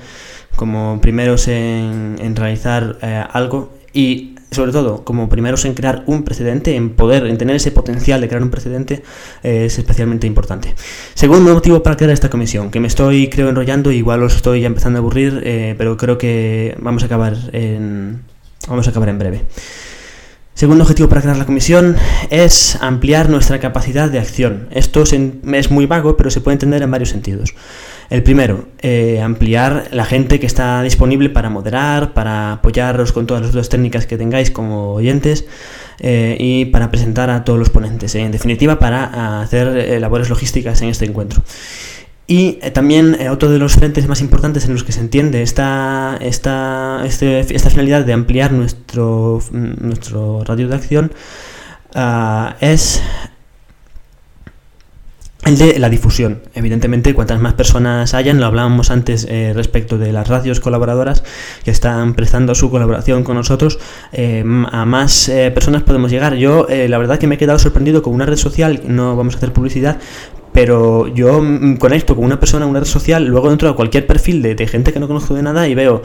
como 0.55 1.01
primeros 1.01 1.49
en, 1.49 2.17
en 2.19 2.37
realizar 2.37 2.99
algo 3.33 3.75
y 3.93 4.36
sobre 4.57 4.73
todo, 4.73 5.05
como 5.05 5.29
primeros 5.29 5.65
en 5.65 5.75
crear 5.75 6.03
un 6.07 6.25
precedente, 6.25 6.75
en 6.75 6.91
poder, 6.91 7.27
en 7.27 7.39
tener 7.39 7.57
ese 7.57 7.71
potencial 7.71 8.21
de 8.21 8.29
crear 8.29 8.43
un 8.43 8.51
precedente, 8.51 9.03
eh, 9.43 9.67
es 9.67 9.79
especialmente 9.79 10.27
importante. 10.27 10.75
Segundo 11.15 11.55
motivo 11.55 11.83
para 11.83 11.97
crear 11.97 12.11
esta 12.13 12.31
comisión, 12.31 12.71
que 12.71 12.81
me 12.81 12.89
estoy, 12.89 13.29
creo, 13.29 13.49
enrollando, 13.49 13.93
igual 13.93 14.23
os 14.23 14.35
estoy 14.35 14.63
ya 14.63 14.67
empezando 14.67 14.99
a 14.99 15.01
aburrir, 15.01 15.43
eh, 15.45 15.75
pero 15.79 15.97
creo 15.97 16.19
que 16.19 16.75
vamos 16.81 17.03
a 17.03 17.07
acabar 17.07 17.37
en, 17.53 18.23
vamos 18.69 18.87
a 18.87 18.91
acabar 18.91 19.09
en 19.09 19.19
breve. 19.19 19.43
Segundo 20.57 20.85
objetivo 20.85 21.11
para 21.11 21.21
crear 21.21 21.37
la 21.37 21.45
comisión 21.45 21.97
es 22.31 22.79
ampliar 22.81 23.29
nuestra 23.29 23.61
capacidad 23.61 24.09
de 24.09 24.19
acción. 24.19 24.69
Esto 24.71 25.03
es 25.03 25.71
muy 25.71 25.85
vago, 25.85 26.17
pero 26.17 26.31
se 26.31 26.41
puede 26.41 26.55
entender 26.55 26.81
en 26.81 26.91
varios 26.91 27.11
sentidos. 27.11 27.55
El 28.09 28.23
primero, 28.23 28.67
eh, 28.81 29.21
ampliar 29.21 29.89
la 29.91 30.07
gente 30.07 30.41
que 30.41 30.47
está 30.47 30.81
disponible 30.81 31.29
para 31.29 31.51
moderar, 31.51 32.15
para 32.15 32.53
apoyaros 32.53 33.13
con 33.13 33.27
todas 33.27 33.43
las 33.43 33.51
otras 33.51 33.69
técnicas 33.69 34.07
que 34.07 34.17
tengáis 34.17 34.51
como 34.51 34.95
oyentes 34.95 35.45
eh, 36.01 36.39
y 36.41 36.65
para 36.65 36.91
presentar 36.91 37.29
a 37.29 37.45
todos 37.45 37.59
los 37.59 37.69
ponentes. 37.69 38.15
En 38.15 38.33
definitiva, 38.33 38.79
para 38.79 39.43
hacer 39.43 39.77
eh, 39.77 40.01
labores 40.01 40.31
logísticas 40.31 40.81
en 40.81 40.89
este 40.89 41.05
encuentro. 41.05 41.43
Y 42.29 42.55
también 42.73 43.17
otro 43.31 43.51
de 43.51 43.59
los 43.59 43.75
frentes 43.75 44.09
más 44.09 44.21
importantes 44.21 44.65
en 44.65 44.73
los 44.73 44.83
que 44.83 44.91
se 44.91 45.01
entiende 45.01 45.43
esta, 45.43 46.19
esta, 46.21 47.03
este, 47.07 47.41
esta 47.55 47.71
finalidad 47.71 48.05
de 48.05 48.13
ampliar 48.13 48.53
nuestro, 48.53 49.41
nuestro 49.53 50.43
radio 50.43 50.67
de 50.67 50.75
acción 50.75 51.13
ah, 51.95 52.57
es 52.61 53.01
el 55.45 55.57
de 55.57 55.79
la 55.79 55.89
difusión. 55.89 56.43
Evidentemente, 56.55 57.15
cuantas 57.15 57.41
más 57.41 57.55
personas 57.55 58.13
hayan, 58.15 58.41
lo 58.41 58.47
hablábamos 58.47 58.91
antes 58.91 59.25
eh, 59.31 59.53
respecto 59.55 59.97
de 59.97 60.13
las 60.13 60.27
radios 60.27 60.59
colaboradoras 60.59 61.23
que 61.65 61.71
están 61.71 62.15
prestando 62.15 62.57
su 62.57 62.69
colaboración 62.71 63.23
con 63.23 63.37
nosotros, 63.37 63.79
eh, 64.13 64.45
a 64.73 64.85
más 64.85 65.29
eh, 65.29 65.53
personas 65.53 65.85
podemos 65.85 66.11
llegar. 66.11 66.35
Yo, 66.35 66.67
la 66.69 66.99
verdad 66.99 67.21
que 67.21 67.29
me 67.29 67.37
he 67.37 67.39
quedado 67.39 67.61
sorprendido 67.61 68.03
con 68.03 68.13
una 68.13 68.27
red 68.27 68.37
social, 68.37 68.83
no 68.89 69.15
vamos 69.15 69.35
a 69.35 69.37
hacer 69.39 69.53
publicidad, 69.53 69.99
pero 70.57 71.07
yo 71.09 71.43
mm, 71.43 71.77
conecto 71.77 72.17
con 72.17 72.25
una 72.25 72.41
persona 72.41 72.65
en 72.65 72.71
una 72.71 72.81
red 72.81 72.87
social, 72.87 73.27
luego 73.27 73.51
dentro 73.51 73.69
de 73.69 73.75
cualquier 73.75 74.07
perfil 74.07 74.41
de, 74.41 74.67
gente 74.67 74.91
que 74.91 74.99
no 74.99 75.07
conozco 75.07 75.35
de 75.35 75.43
nada 75.43 75.69
y 75.69 75.75
veo 75.75 76.01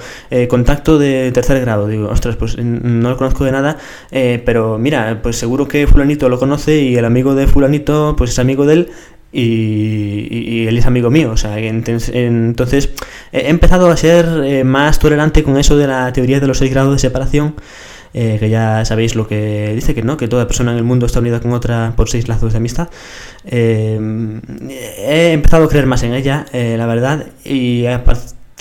contacto 0.49 0.99
de 0.99 1.31
tercer 1.31 1.61
grado. 1.61 1.87
Digo, 1.87 2.09
ostras, 2.09 2.35
pues 2.35 2.57
no 2.57 3.09
lo 3.09 3.15
conozco 3.15 3.45
de 3.45 3.53
nada, 3.53 3.77
pero 4.09 4.77
mira, 4.77 5.21
pues 5.23 5.37
seguro 5.37 5.69
que 5.69 5.87
fulanito 5.87 6.27
lo 6.27 6.37
conoce 6.37 6.81
y 6.81 6.97
el 6.97 7.05
amigo 7.05 7.33
de 7.33 7.47
fulanito, 7.47 8.15
pues 8.17 8.31
es 8.31 8.39
amigo 8.39 8.65
de 8.65 8.73
él 8.73 8.91
y, 9.31 10.67
él 10.67 10.77
es 10.77 10.85
amigo 10.85 11.09
mío. 11.09 11.31
O 11.31 11.37
sea, 11.37 11.57
entonces 11.59 12.89
he 13.31 13.49
empezado 13.49 13.89
a 13.89 13.97
ser 13.97 14.25
eh, 14.43 14.63
más 14.63 14.99
tolerante 14.99 15.43
con 15.43 15.57
eso 15.57 15.77
de 15.77 15.87
la 15.87 16.11
teoría 16.13 16.39
de 16.39 16.47
los 16.47 16.57
seis 16.57 16.71
grados 16.71 16.93
de 16.93 16.99
separación. 16.99 17.55
Eh, 18.13 18.37
que 18.39 18.49
ya 18.49 18.83
sabéis 18.85 19.15
lo 19.15 19.27
que 19.27 19.73
dice 19.73 19.95
que 19.95 20.01
no, 20.03 20.17
que 20.17 20.27
toda 20.27 20.47
persona 20.47 20.71
en 20.71 20.77
el 20.77 20.83
mundo 20.83 21.05
está 21.05 21.19
unida 21.19 21.39
con 21.39 21.53
otra 21.53 21.93
por 21.95 22.09
seis 22.09 22.27
lazos 22.27 22.53
de 22.53 22.57
amistad. 22.57 22.89
Eh, 23.45 23.99
he 24.97 25.31
empezado 25.31 25.65
a 25.65 25.69
creer 25.69 25.85
más 25.85 26.03
en 26.03 26.13
ella, 26.13 26.45
la 26.53 26.85
verdad, 26.85 27.27
y 27.43 27.85
a 27.85 28.03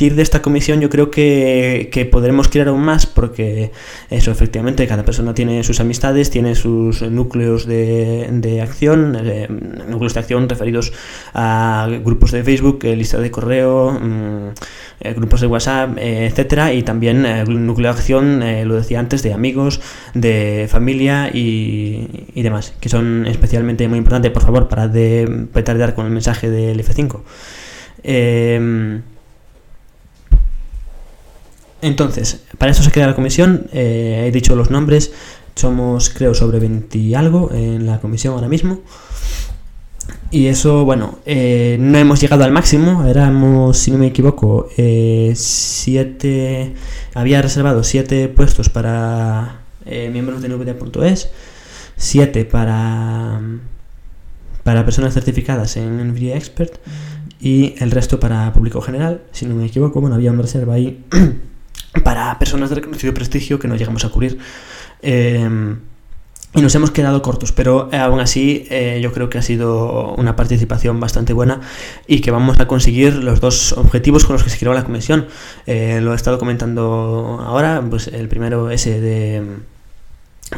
de 0.08 0.22
esta 0.22 0.40
comisión 0.40 0.80
yo 0.80 0.88
creo 0.88 1.10
que, 1.10 2.08
podremos 2.10 2.48
crear 2.48 2.68
aún 2.68 2.80
más 2.80 3.04
porque 3.04 3.70
eso 4.08 4.30
efectivamente 4.30 4.86
cada 4.86 5.04
persona 5.04 5.34
tiene 5.34 5.62
sus 5.62 5.78
amistades, 5.78 6.30
tiene 6.30 6.54
sus 6.54 7.02
núcleos 7.02 7.66
de, 7.66 8.26
de 8.32 8.62
acción, 8.62 9.16
eh, 9.20 9.46
núcleos 9.88 10.14
de 10.14 10.20
acción 10.20 10.48
referidos 10.48 10.92
a 11.34 11.86
grupos 12.02 12.30
de 12.30 12.42
Facebook, 12.42 12.80
eh, 12.84 12.96
lista 12.96 13.18
de 13.18 13.30
correo, 13.30 13.92
mm, 13.92 14.48
eh, 15.00 15.14
grupos 15.14 15.42
de 15.42 15.46
WhatsApp, 15.46 15.98
etcétera, 15.98 16.72
y 16.72 16.82
también 16.82 17.26
núcleo 17.66 17.92
de 17.92 17.98
acción, 17.98 18.68
lo 18.68 18.76
decía 18.76 19.00
antes, 19.00 19.22
de 19.22 19.34
amigos, 19.34 19.80
de 20.14 20.66
familia 20.70 21.30
y, 21.32 22.26
y, 22.34 22.42
demás, 22.42 22.74
que 22.80 22.88
son 22.88 23.26
especialmente 23.26 23.86
muy 23.88 23.98
importantes. 23.98 24.30
Por 24.30 24.42
favor, 24.42 24.68
para 24.68 24.88
de 24.88 25.46
petardear 25.52 25.94
con 25.94 26.06
el 26.06 26.12
mensaje 26.12 26.50
del 26.50 26.82
F5. 26.82 27.20
Entonces, 31.82 32.42
para 32.58 32.72
eso 32.72 32.82
se 32.82 32.90
crea 32.90 33.06
la 33.06 33.14
comisión. 33.14 33.68
Eh, 33.72 34.24
he 34.26 34.30
dicho 34.30 34.56
los 34.56 34.70
nombres. 34.70 35.12
Somos, 35.54 36.10
creo, 36.10 36.34
sobre 36.34 36.58
20 36.58 36.98
y 36.98 37.14
algo 37.14 37.50
en 37.52 37.86
la 37.86 38.00
comisión 38.00 38.34
ahora 38.34 38.48
mismo. 38.48 38.80
Y 40.30 40.46
eso, 40.46 40.84
bueno, 40.84 41.18
eh, 41.26 41.76
no 41.80 41.98
hemos 41.98 42.20
llegado 42.20 42.44
al 42.44 42.52
máximo. 42.52 43.04
Éramos, 43.06 43.78
si 43.78 43.90
no 43.90 43.98
me 43.98 44.06
equivoco, 44.06 44.68
eh, 44.76 45.32
siete. 45.34 46.74
Había 47.14 47.42
reservado 47.42 47.82
siete 47.84 48.28
puestos 48.28 48.68
para 48.68 49.60
miembros 49.84 50.40
de 50.40 50.48
NVIDIA.es, 50.48 51.30
siete 51.96 52.44
para 52.44 53.40
para 54.62 54.84
personas 54.84 55.14
certificadas 55.14 55.76
en 55.76 55.98
NVIDIA 56.08 56.36
Expert 56.36 56.74
y 57.40 57.74
el 57.78 57.90
resto 57.90 58.20
para 58.20 58.52
público 58.52 58.80
general. 58.80 59.22
Si 59.32 59.46
no 59.46 59.54
me 59.54 59.66
equivoco, 59.66 60.00
bueno, 60.00 60.16
había 60.16 60.30
una 60.30 60.42
reserva 60.42 60.74
ahí 60.74 61.04
para 62.04 62.38
personas 62.38 62.70
de 62.70 62.76
reconocido 62.76 63.12
prestigio 63.14 63.58
que 63.58 63.68
no 63.68 63.76
llegamos 63.76 64.04
a 64.04 64.10
cubrir. 64.10 64.38
Em, 65.02 65.78
y 66.52 66.62
nos 66.62 66.74
hemos 66.74 66.90
quedado 66.90 67.22
cortos, 67.22 67.52
pero 67.52 67.88
eh, 67.92 67.96
aún 67.96 68.18
así 68.18 68.66
eh, 68.70 68.98
yo 69.00 69.12
creo 69.12 69.30
que 69.30 69.38
ha 69.38 69.42
sido 69.42 70.14
una 70.14 70.34
participación 70.34 70.98
bastante 70.98 71.32
buena 71.32 71.60
y 72.08 72.20
que 72.22 72.32
vamos 72.32 72.58
a 72.58 72.66
conseguir 72.66 73.14
los 73.14 73.40
dos 73.40 73.72
objetivos 73.74 74.24
con 74.24 74.34
los 74.34 74.42
que 74.42 74.50
se 74.50 74.58
creó 74.58 74.74
la 74.74 74.82
comisión. 74.82 75.26
Eh, 75.66 76.00
lo 76.02 76.12
he 76.12 76.16
estado 76.16 76.40
comentando 76.40 77.40
ahora, 77.40 77.80
pues 77.88 78.08
el 78.08 78.28
primero 78.28 78.70
ese 78.70 79.00
de, 79.00 79.44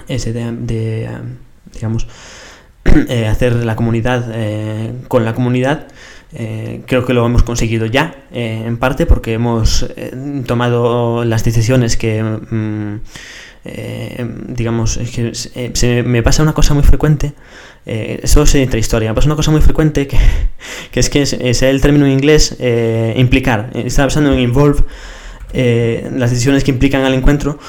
ese 0.09 0.33
de, 0.33 1.11
digamos, 1.75 2.07
hacer 3.31 3.55
la 3.57 3.77
comunidad 3.77 4.35
con 5.09 5.27
la 5.27 5.35
comunidad 5.35 5.89
eh, 6.35 6.81
creo 6.87 7.05
que 7.05 7.13
lo 7.13 7.27
hemos 7.27 7.43
conseguido 7.43 7.85
ya, 7.85 8.25
eh, 8.33 8.63
en 8.65 8.79
parte 8.79 9.05
porque 9.05 9.35
hemos 9.35 9.87
eh, 9.97 10.13
tomado 10.47 11.25
las 11.25 11.45
decisiones 11.45 11.99
que, 11.99 12.23
mm, 12.23 12.97
digamos, 14.49 14.97
es 14.97 15.11
que 15.11 15.35
se 15.75 16.03
me 16.03 16.23
pasa 16.23 16.43
una 16.43 16.53
cosa 16.53 16.75
muy 16.75 16.83
frecuente, 16.83 17.33
eso 17.85 18.43
es 18.43 18.55
otra 18.57 18.79
historia, 18.79 19.11
me 19.11 19.15
pasa 19.15 19.29
una 19.29 19.37
cosa 19.37 19.53
muy 19.53 19.61
frecuente 19.61 20.09
que, 20.09 20.19
que 20.91 21.01
es 21.01 21.11
que 21.11 21.23
es, 21.23 21.63
el 21.63 21.81
término 21.81 22.07
en 22.07 22.13
inglés 22.13 22.57
implicar, 23.15 23.71
estaba 23.75 24.09
pensando 24.09 24.33
en 24.33 24.41
involve, 24.41 24.83
las 25.53 26.31
decisiones 26.31 26.65
que 26.65 26.73
implican 26.73 27.05
al 27.05 27.15
encuentro, 27.15 27.61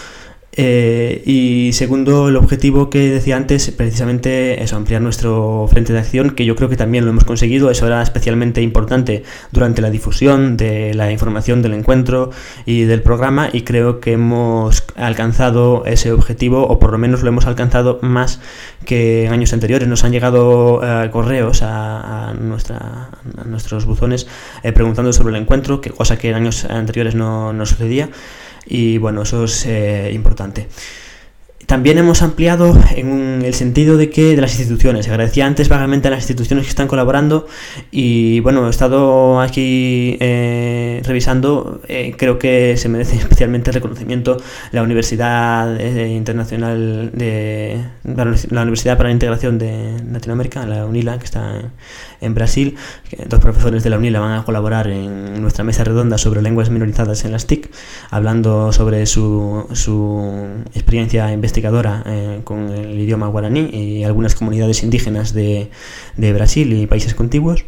Eh, 0.55 1.23
y 1.25 1.71
segundo, 1.73 2.29
el 2.29 2.35
objetivo 2.35 2.91
que 2.91 3.09
decía 3.09 3.37
antes, 3.37 3.71
precisamente 3.71 4.61
es 4.61 4.71
ampliar 4.73 5.01
nuestro 5.01 5.67
frente 5.69 5.93
de 5.93 5.99
acción, 5.99 6.31
que 6.31 6.45
yo 6.45 6.55
creo 6.55 6.69
que 6.69 6.77
también 6.77 7.05
lo 7.05 7.11
hemos 7.11 7.23
conseguido. 7.23 7.71
Eso 7.71 7.87
era 7.87 8.01
especialmente 8.01 8.61
importante 8.61 9.23
durante 9.51 9.81
la 9.81 9.89
difusión 9.89 10.55
de 10.57 10.93
la 10.93 11.11
información 11.11 11.61
del 11.61 11.73
encuentro 11.73 12.29
y 12.65 12.83
del 12.83 13.01
programa, 13.01 13.49
y 13.51 13.61
creo 13.61 13.99
que 13.99 14.13
hemos 14.13 14.83
alcanzado 14.95 15.85
ese 15.85 16.11
objetivo, 16.11 16.67
o 16.67 16.77
por 16.79 16.91
lo 16.91 16.97
menos 16.99 17.23
lo 17.23 17.29
hemos 17.29 17.47
alcanzado 17.47 17.99
más 18.01 18.39
que 18.85 19.25
en 19.25 19.33
años 19.33 19.53
anteriores. 19.53 19.87
Nos 19.87 20.03
han 20.03 20.11
llegado 20.11 20.81
eh, 20.83 21.09
correos 21.09 21.61
a, 21.63 22.33
nuestra, 22.39 23.09
nuestros 23.45 23.85
buzones 23.85 24.27
eh, 24.61 24.71
preguntando 24.71 25.11
sobre 25.13 25.35
el 25.35 25.41
encuentro, 25.41 25.81
que 25.81 25.89
cosa 25.89 26.17
que 26.17 26.29
en 26.29 26.35
años 26.35 26.65
anteriores 26.65 27.15
no, 27.15 27.53
no 27.53 27.65
sucedía 27.65 28.09
y 28.65 28.97
bueno, 28.97 29.23
eso 29.23 29.45
es 29.45 29.65
eh, 29.65 30.11
importante. 30.13 30.67
También 31.65 31.97
hemos 31.97 32.21
ampliado 32.21 32.77
en 32.95 33.41
el 33.43 33.53
sentido 33.53 33.97
de 33.97 34.09
que 34.09 34.35
de 34.35 34.41
las 34.41 34.57
instituciones. 34.59 35.07
Agradecía 35.07 35.45
antes 35.45 35.69
vagamente 35.69 36.07
a 36.07 36.11
las 36.11 36.19
instituciones 36.19 36.65
que 36.65 36.69
están 36.69 36.87
colaborando 36.87 37.47
y 37.91 38.39
bueno, 38.41 38.67
he 38.67 38.69
estado 38.69 39.39
aquí 39.39 40.17
eh, 40.19 41.01
revisando. 41.05 41.81
Eh, 41.87 42.15
creo 42.17 42.37
que 42.37 42.75
se 42.77 42.89
merece 42.89 43.15
especialmente 43.17 43.71
reconocimiento 43.71 44.37
la 44.71 44.83
Universidad 44.83 45.79
Internacional 45.79 47.11
de 47.13 47.83
la 48.03 48.61
Universidad 48.61 48.97
para 48.97 49.09
la 49.09 49.13
Integración 49.13 49.57
de 49.57 50.01
Latinoamérica, 50.11 50.65
la 50.65 50.85
UNILA, 50.85 51.17
que 51.17 51.25
está 51.25 51.59
en, 51.59 51.71
en 52.21 52.33
Brasil. 52.33 52.75
Dos 53.27 53.39
profesores 53.39 53.83
de 53.83 53.89
la 53.89 53.97
UNILA 53.97 54.19
van 54.19 54.39
a 54.39 54.43
colaborar 54.43 54.87
en 54.87 55.41
nuestra 55.41 55.63
mesa 55.63 55.83
redonda 55.83 56.17
sobre 56.17 56.41
lenguas 56.41 56.69
minorizadas 56.69 57.25
en 57.25 57.31
las 57.31 57.47
TIC, 57.47 57.69
hablando 58.09 58.71
sobre 58.73 59.05
su, 59.05 59.67
su 59.73 60.47
experiencia 60.73 61.31
investigadora 61.53 62.03
eh, 62.07 62.41
con 62.43 62.69
el 62.69 62.99
idioma 62.99 63.27
guaraní 63.27 63.69
y 63.71 64.03
algunas 64.03 64.33
comunidades 64.33 64.81
indígenas 64.81 65.33
de, 65.33 65.69
de 66.17 66.33
Brasil 66.33 66.73
y 66.73 66.87
países 66.87 67.13
contiguos. 67.13 67.63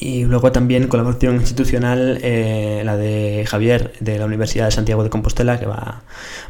Y 0.00 0.24
luego 0.24 0.52
también 0.52 0.86
colaboración 0.86 1.36
institucional, 1.36 2.20
eh, 2.22 2.82
la 2.84 2.96
de 2.96 3.44
Javier 3.48 3.92
de 3.98 4.18
la 4.18 4.26
Universidad 4.26 4.66
de 4.66 4.70
Santiago 4.70 5.02
de 5.02 5.10
Compostela, 5.10 5.58
que 5.58 5.66
va, 5.66 6.02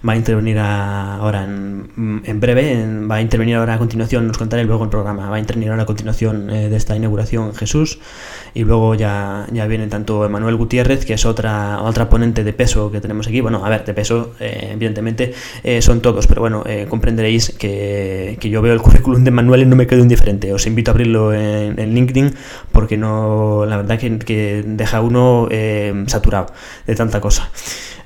va 0.06 0.12
a 0.12 0.16
intervenir 0.16 0.58
ahora 0.58 1.44
en, 1.44 2.22
en 2.24 2.40
breve, 2.40 2.76
va 3.10 3.16
a 3.16 3.22
intervenir 3.22 3.56
ahora 3.56 3.74
a 3.74 3.78
continuación, 3.78 4.26
nos 4.26 4.36
contaré 4.36 4.64
luego 4.64 4.84
el 4.84 4.90
programa, 4.90 5.30
va 5.30 5.36
a 5.36 5.38
intervenir 5.38 5.70
ahora 5.70 5.84
a 5.84 5.86
continuación 5.86 6.50
eh, 6.50 6.68
de 6.68 6.76
esta 6.76 6.94
inauguración 6.94 7.54
Jesús, 7.54 8.00
y 8.52 8.64
luego 8.64 8.94
ya, 8.94 9.46
ya 9.50 9.66
viene 9.66 9.86
tanto 9.86 10.26
Emanuel 10.26 10.56
Gutiérrez, 10.56 11.06
que 11.06 11.14
es 11.14 11.24
otra, 11.24 11.80
otra 11.82 12.10
ponente 12.10 12.44
de 12.44 12.52
peso 12.52 12.90
que 12.90 13.00
tenemos 13.00 13.28
aquí, 13.28 13.40
bueno, 13.40 13.64
a 13.64 13.70
ver, 13.70 13.84
de 13.86 13.94
peso, 13.94 14.34
eh, 14.40 14.70
evidentemente 14.72 15.32
son 15.80 16.00
todos, 16.00 16.26
pero 16.26 16.42
bueno, 16.42 16.64
comprenderéis 16.88 17.50
que, 17.58 18.36
que, 18.40 18.50
yo 18.50 18.60
veo 18.62 18.72
el 18.72 18.80
currículum 18.80 19.24
de 19.24 19.30
Manuel 19.30 19.62
y 19.62 19.66
no 19.66 19.76
me 19.76 19.86
quedo 19.86 20.00
indiferente, 20.00 20.52
os 20.52 20.66
invito 20.66 20.90
a 20.90 20.92
abrirlo 20.92 21.32
en, 21.32 21.78
en 21.78 21.94
LinkedIn, 21.94 22.34
porque 22.72 22.96
no 22.96 23.37
la 23.66 23.76
verdad 23.76 23.98
que, 23.98 24.64
deja 24.66 25.00
uno 25.00 25.48
eh, 25.50 26.04
saturado 26.06 26.46
de 26.86 26.94
tanta 26.94 27.20
cosa. 27.20 27.50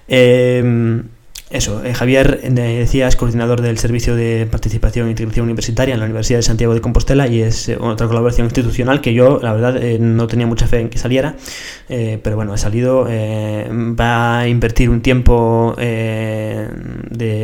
Eh, 0.08 1.02
eso, 1.50 1.84
eh, 1.84 1.92
Javier 1.92 2.40
decía 2.50 3.08
es 3.08 3.16
coordinador 3.16 3.60
del 3.60 3.76
Servicio 3.76 4.16
de 4.16 4.48
Participación 4.50 5.08
e 5.08 5.10
Integración 5.10 5.44
Universitaria 5.44 5.92
en 5.92 6.00
la 6.00 6.06
Universidad 6.06 6.38
de 6.38 6.42
Santiago 6.42 6.72
de 6.72 6.80
Compostela 6.80 7.26
y 7.26 7.42
es 7.42 7.70
otra 7.78 8.06
colaboración 8.06 8.46
institucional 8.46 9.02
que 9.02 9.12
yo, 9.12 9.38
la 9.42 9.52
verdad, 9.52 9.78
no 10.00 10.26
tenía 10.28 10.46
mucha 10.46 10.66
fe 10.66 10.80
en 10.80 10.88
que 10.88 10.96
saliera, 10.96 11.34
pero 11.88 12.36
bueno, 12.36 12.54
ha 12.54 12.56
salido, 12.56 13.04
va 13.04 14.38
a 14.38 14.48
invertir 14.48 14.88
un 14.88 15.02
tiempo 15.02 15.74
de, 15.76 16.70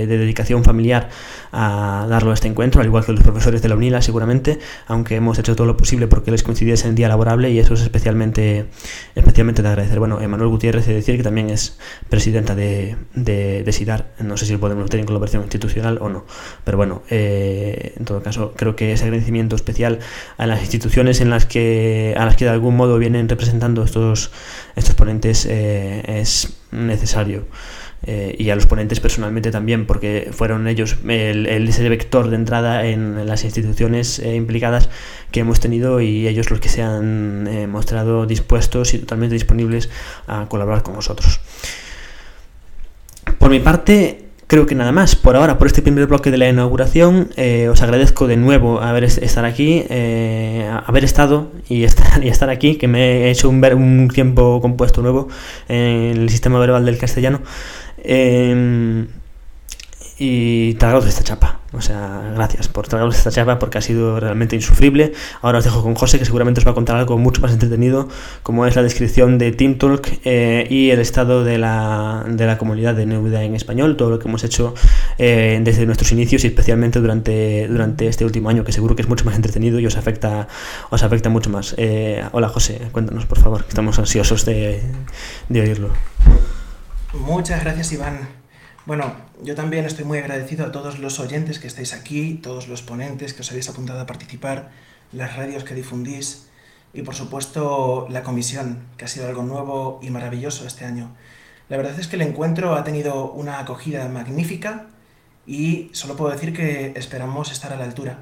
dedicación 0.07 0.65
familiar 0.65 1.11
a 1.53 2.07
darlo 2.09 2.31
a 2.31 2.35
este 2.35 2.49
encuentro, 2.49 2.81
al 2.81 2.87
igual 2.87 3.05
que 3.05 3.13
los 3.13 3.23
profesores 3.23 3.63
de 3.63 3.69
la 3.69 3.77
UNILA 3.77 4.03
seguramente, 4.03 4.59
aunque 4.87 5.17
hemos 5.17 5.39
hecho 5.39 5.57
todo 5.57 5.67
lo 5.67 5.77
posible 5.77 6.07
porque 6.07 6.31
les 6.31 6.43
coincidiese 6.43 6.89
en 6.89 6.95
día 6.95 7.09
laborable 7.09 7.51
y 7.51 7.59
eso 7.59 7.75
es 7.75 7.83
especialmente, 7.83 8.67
especialmente 9.15 9.63
de 9.63 9.69
agradecer. 9.69 9.99
Bueno, 9.99 10.21
Emanuel 10.21 10.49
Gutiérrez, 10.51 10.87
de 10.87 10.95
decir 10.95 11.17
que 11.17 11.23
también 11.23 11.51
es 11.51 11.79
presidenta 12.09 12.55
de, 12.55 12.97
de, 13.15 13.63
de 13.63 13.73
SIDAR, 13.73 14.13
no 14.21 14.37
sé 14.37 14.47
si 14.47 14.53
lo 14.53 14.61
podemos 14.61 14.85
meter 14.85 15.01
en 15.01 15.07
colaboración 15.07 15.43
institucional 15.43 15.99
o 16.01 16.09
no, 16.09 16.25
pero 16.65 16.77
bueno, 16.77 17.03
eh, 17.11 17.95
en 17.97 18.05
todo 18.05 18.23
caso 18.23 18.53
creo 18.57 18.77
que 18.77 18.93
ese 18.93 19.05
agradecimiento 19.05 19.57
especial 19.57 19.99
a 20.37 20.47
las 20.47 20.61
instituciones 20.61 21.21
en 21.21 21.31
las 21.31 21.47
que, 21.47 22.15
a 22.17 22.25
las 22.25 22.37
que 22.37 22.45
de 22.45 22.51
algún 22.51 22.77
modo 22.77 22.99
vienen 22.99 23.29
representando 23.29 23.83
estos, 23.83 24.31
estos 24.77 24.95
ponentes 24.95 25.47
eh, 25.47 26.03
es 26.21 26.59
necesario. 26.71 27.47
Eh, 28.07 28.37
y 28.39 28.51
a 28.51 28.55
los 28.55 28.67
ponentes 28.67 29.01
personalmente 29.01 29.51
también, 29.51 29.85
porque 29.85 30.29
fueron 30.33 30.69
ellos 30.69 30.97
el, 31.09 31.47
ese 31.47 31.89
vector 31.89 32.31
de 32.31 32.37
entrada 32.37 32.87
en 32.87 33.27
las 33.27 33.45
instituciones 33.45 34.21
eh, 34.21 34.37
implicadas 34.37 34.89
que 35.33 35.41
hemos 35.41 35.59
tenido 35.59 36.01
y 36.01 36.29
ellos 36.29 36.51
los 36.51 36.61
que 36.61 36.69
se 36.69 36.83
han 36.83 37.49
eh, 37.49 37.67
mostrado 37.67 38.25
dispuestos 38.25 38.95
y 38.95 38.99
totalmente 38.99 39.35
disponibles 39.35 39.91
a 40.29 40.47
colaborar 40.49 40.83
con 40.85 40.95
nosotros. 40.95 41.41
Por 43.39 43.51
mi 43.51 43.59
parte, 43.59 44.27
creo 44.47 44.65
que 44.67 44.77
nada 44.77 44.93
más. 44.93 45.17
Por 45.17 45.35
ahora, 45.37 45.59
por 45.59 45.67
este 45.67 45.83
primer 45.83 46.07
bloque 46.07 46.31
de 46.31 46.39
la 46.39 46.49
inauguración, 46.49 47.31
os 47.71 47.83
agradezco 47.83 48.27
de 48.27 48.37
nuevo 48.37 48.81
haber 48.81 49.05
estar 49.05 49.45
aquí, 49.45 49.85
haber 49.91 51.05
estado 51.05 51.53
y 51.69 51.85
estar, 51.85 52.25
y 52.25 52.29
estar 52.29 52.49
aquí, 52.49 52.77
que 52.77 52.89
me 52.89 53.27
he 53.27 53.31
hecho 53.31 53.49
un, 53.49 53.63
un 53.65 54.09
tiempo 54.09 54.61
compuesto 54.61 55.03
nuevo 55.03 55.29
en 55.69 56.17
el 56.17 56.31
sistema 56.31 56.59
verbal 56.59 56.85
del 56.85 56.97
castellano. 56.97 57.41
Eh, 58.05 59.07
y 60.19 60.75
tragaros 60.75 61.07
esta 61.07 61.23
chapa. 61.23 61.61
O 61.73 61.81
sea, 61.81 62.33
gracias 62.35 62.67
por 62.67 62.89
tragaros 62.89 63.17
esta 63.17 63.31
chapa 63.31 63.59
porque 63.59 63.79
ha 63.79 63.81
sido 63.81 64.19
realmente 64.19 64.57
insufrible. 64.57 65.13
Ahora 65.43 65.59
os 65.59 65.65
dejo 65.65 65.83
con 65.83 65.95
José 65.95 66.19
que 66.19 66.25
seguramente 66.25 66.61
os 66.61 66.67
va 66.67 66.73
a 66.73 66.75
contar 66.75 66.97
algo 66.97 67.19
mucho 67.19 67.41
más 67.41 67.53
entretenido 67.53 68.09
como 68.43 68.67
es 68.67 68.75
la 68.75 68.83
descripción 68.83 69.39
de 69.39 69.53
Team 69.53 69.79
Talk 69.79 70.21
eh, 70.25 70.67
y 70.69 70.91
el 70.91 70.99
estado 70.99 71.45
de 71.45 71.59
la, 71.59 72.25
de 72.27 72.47
la 72.47 72.59
comunidad 72.59 72.95
de 72.95 73.07
NVIDIA 73.07 73.45
en 73.45 73.55
español, 73.55 73.97
todo 73.97 74.11
lo 74.11 74.19
que 74.19 74.29
hemos 74.29 74.43
hecho 74.43 74.75
eh, 75.19 75.61
desde 75.63 75.87
nuestros 75.87 76.11
inicios 76.11 76.43
y 76.45 76.49
especialmente 76.49 77.01
durante, 77.01 77.69
durante 77.69 78.09
este 78.09 78.25
último 78.25 78.49
año 78.49 78.65
que 78.65 78.73
seguro 78.73 78.97
que 78.97 79.03
es 79.03 79.09
mucho 79.09 79.25
más 79.25 79.37
entretenido 79.37 79.79
y 79.79 79.87
os 79.87 79.97
afecta, 79.97 80.49
os 80.91 81.03
afecta 81.03 81.29
mucho 81.29 81.51
más. 81.51 81.75
Eh, 81.77 82.25
hola 82.33 82.49
José, 82.49 82.81
cuéntanos 82.91 83.27
por 83.27 83.39
favor, 83.39 83.63
que 83.63 83.69
estamos 83.69 83.99
ansiosos 83.99 84.45
de, 84.45 84.83
de 85.49 85.61
oírlo. 85.61 85.91
Muchas 87.15 87.65
gracias, 87.65 87.91
Iván. 87.93 88.29
Bueno, 88.85 89.15
yo 89.43 89.55
también 89.55 89.87
estoy 89.87 90.05
muy 90.05 90.19
agradecido 90.19 90.67
a 90.67 90.73
todos 90.73 90.99
los 90.99 91.19
oyentes 91.21 91.59
que 91.59 91.67
estáis 91.67 91.95
aquí, 91.95 92.35
todos 92.35 92.69
los 92.69 92.83
ponentes 92.83 93.33
que 93.33 93.41
os 93.41 93.51
habéis 93.51 93.71
apuntado 93.71 93.99
a 93.99 94.07
participar, 94.07 94.71
las 95.13 95.35
radios 95.35 95.65
que 95.65 95.75
difundís 95.75 96.49
y 96.93 97.01
por 97.01 97.15
supuesto 97.15 98.07
la 98.11 98.23
comisión, 98.23 98.81
que 98.99 99.07
ha 99.07 99.09
sido 99.09 99.27
algo 99.27 99.43
nuevo 99.43 100.01
y 100.03 100.11
maravilloso 100.11 100.67
este 100.67 100.85
año. 100.85 101.17
La 101.71 101.79
verdad 101.79 101.99
es 101.99 102.09
que 102.09 102.17
el 102.17 102.23
encuentro 102.23 102.75
ha 102.75 102.85
tenido 102.85 103.33
una 103.33 103.59
acogida 103.59 104.07
magnífica 104.09 104.89
y 105.47 105.89
solo 105.93 106.15
puedo 106.15 106.31
decir 106.31 106.53
que 106.53 106.93
esperamos 106.95 107.51
estar 107.51 107.73
a 107.73 107.77
la 107.77 107.85
altura. 107.85 108.19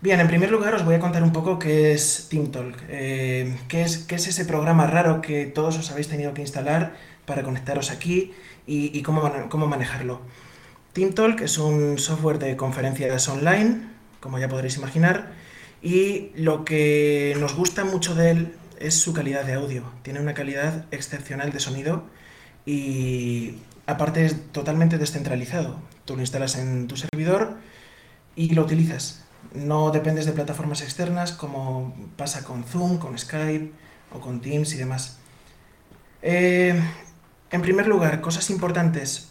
Bien, 0.00 0.20
en 0.20 0.28
primer 0.28 0.52
lugar 0.52 0.72
os 0.74 0.84
voy 0.84 0.94
a 0.94 1.00
contar 1.00 1.24
un 1.24 1.32
poco 1.32 1.58
qué 1.58 1.92
es 1.92 2.28
TeamTalk, 2.30 2.84
eh, 2.88 3.58
qué, 3.66 3.82
es, 3.82 3.98
qué 3.98 4.14
es 4.14 4.28
ese 4.28 4.44
programa 4.44 4.86
raro 4.86 5.20
que 5.20 5.46
todos 5.46 5.76
os 5.78 5.90
habéis 5.90 6.06
tenido 6.06 6.32
que 6.32 6.42
instalar 6.42 6.94
para 7.28 7.44
conectaros 7.44 7.92
aquí 7.92 8.32
y, 8.66 9.00
cómo, 9.02 9.22
cómo 9.48 9.68
manejarlo. 9.68 10.20
TeamTalk 10.94 11.42
es 11.42 11.58
un 11.58 11.98
software 11.98 12.40
de 12.40 12.56
conferencias 12.56 13.28
online, 13.28 13.82
como 14.18 14.40
ya 14.40 14.48
podréis 14.48 14.76
imaginar, 14.78 15.32
y 15.80 16.30
lo 16.34 16.64
que 16.64 17.36
nos 17.38 17.54
gusta 17.54 17.84
mucho 17.84 18.16
de 18.16 18.30
él 18.30 18.54
es 18.80 18.94
su 18.98 19.12
calidad 19.12 19.44
de 19.44 19.52
audio. 19.52 19.84
Tiene 20.02 20.20
una 20.20 20.34
calidad 20.34 20.86
excepcional 20.90 21.52
de 21.52 21.60
sonido 21.60 22.04
y 22.66 23.54
aparte 23.86 24.24
es 24.24 24.50
totalmente 24.50 24.98
descentralizado. 24.98 25.78
Tú 26.04 26.16
lo 26.16 26.22
instalas 26.22 26.56
en 26.56 26.88
tu 26.88 26.96
servidor 26.96 27.58
y 28.34 28.54
lo 28.54 28.62
utilizas. 28.62 29.24
No 29.54 29.90
dependes 29.90 30.26
de 30.26 30.32
plataformas 30.32 30.82
externas 30.82 31.32
como 31.32 31.94
pasa 32.16 32.42
con 32.44 32.64
Zoom, 32.64 32.98
con 32.98 33.16
Skype 33.16 33.70
o 34.12 34.20
con 34.20 34.40
Teams 34.40 34.74
y 34.74 34.78
demás. 34.78 35.18
Eh, 36.22 36.80
en 37.50 37.62
primer 37.62 37.86
lugar, 37.86 38.20
cosas 38.20 38.50
importantes. 38.50 39.28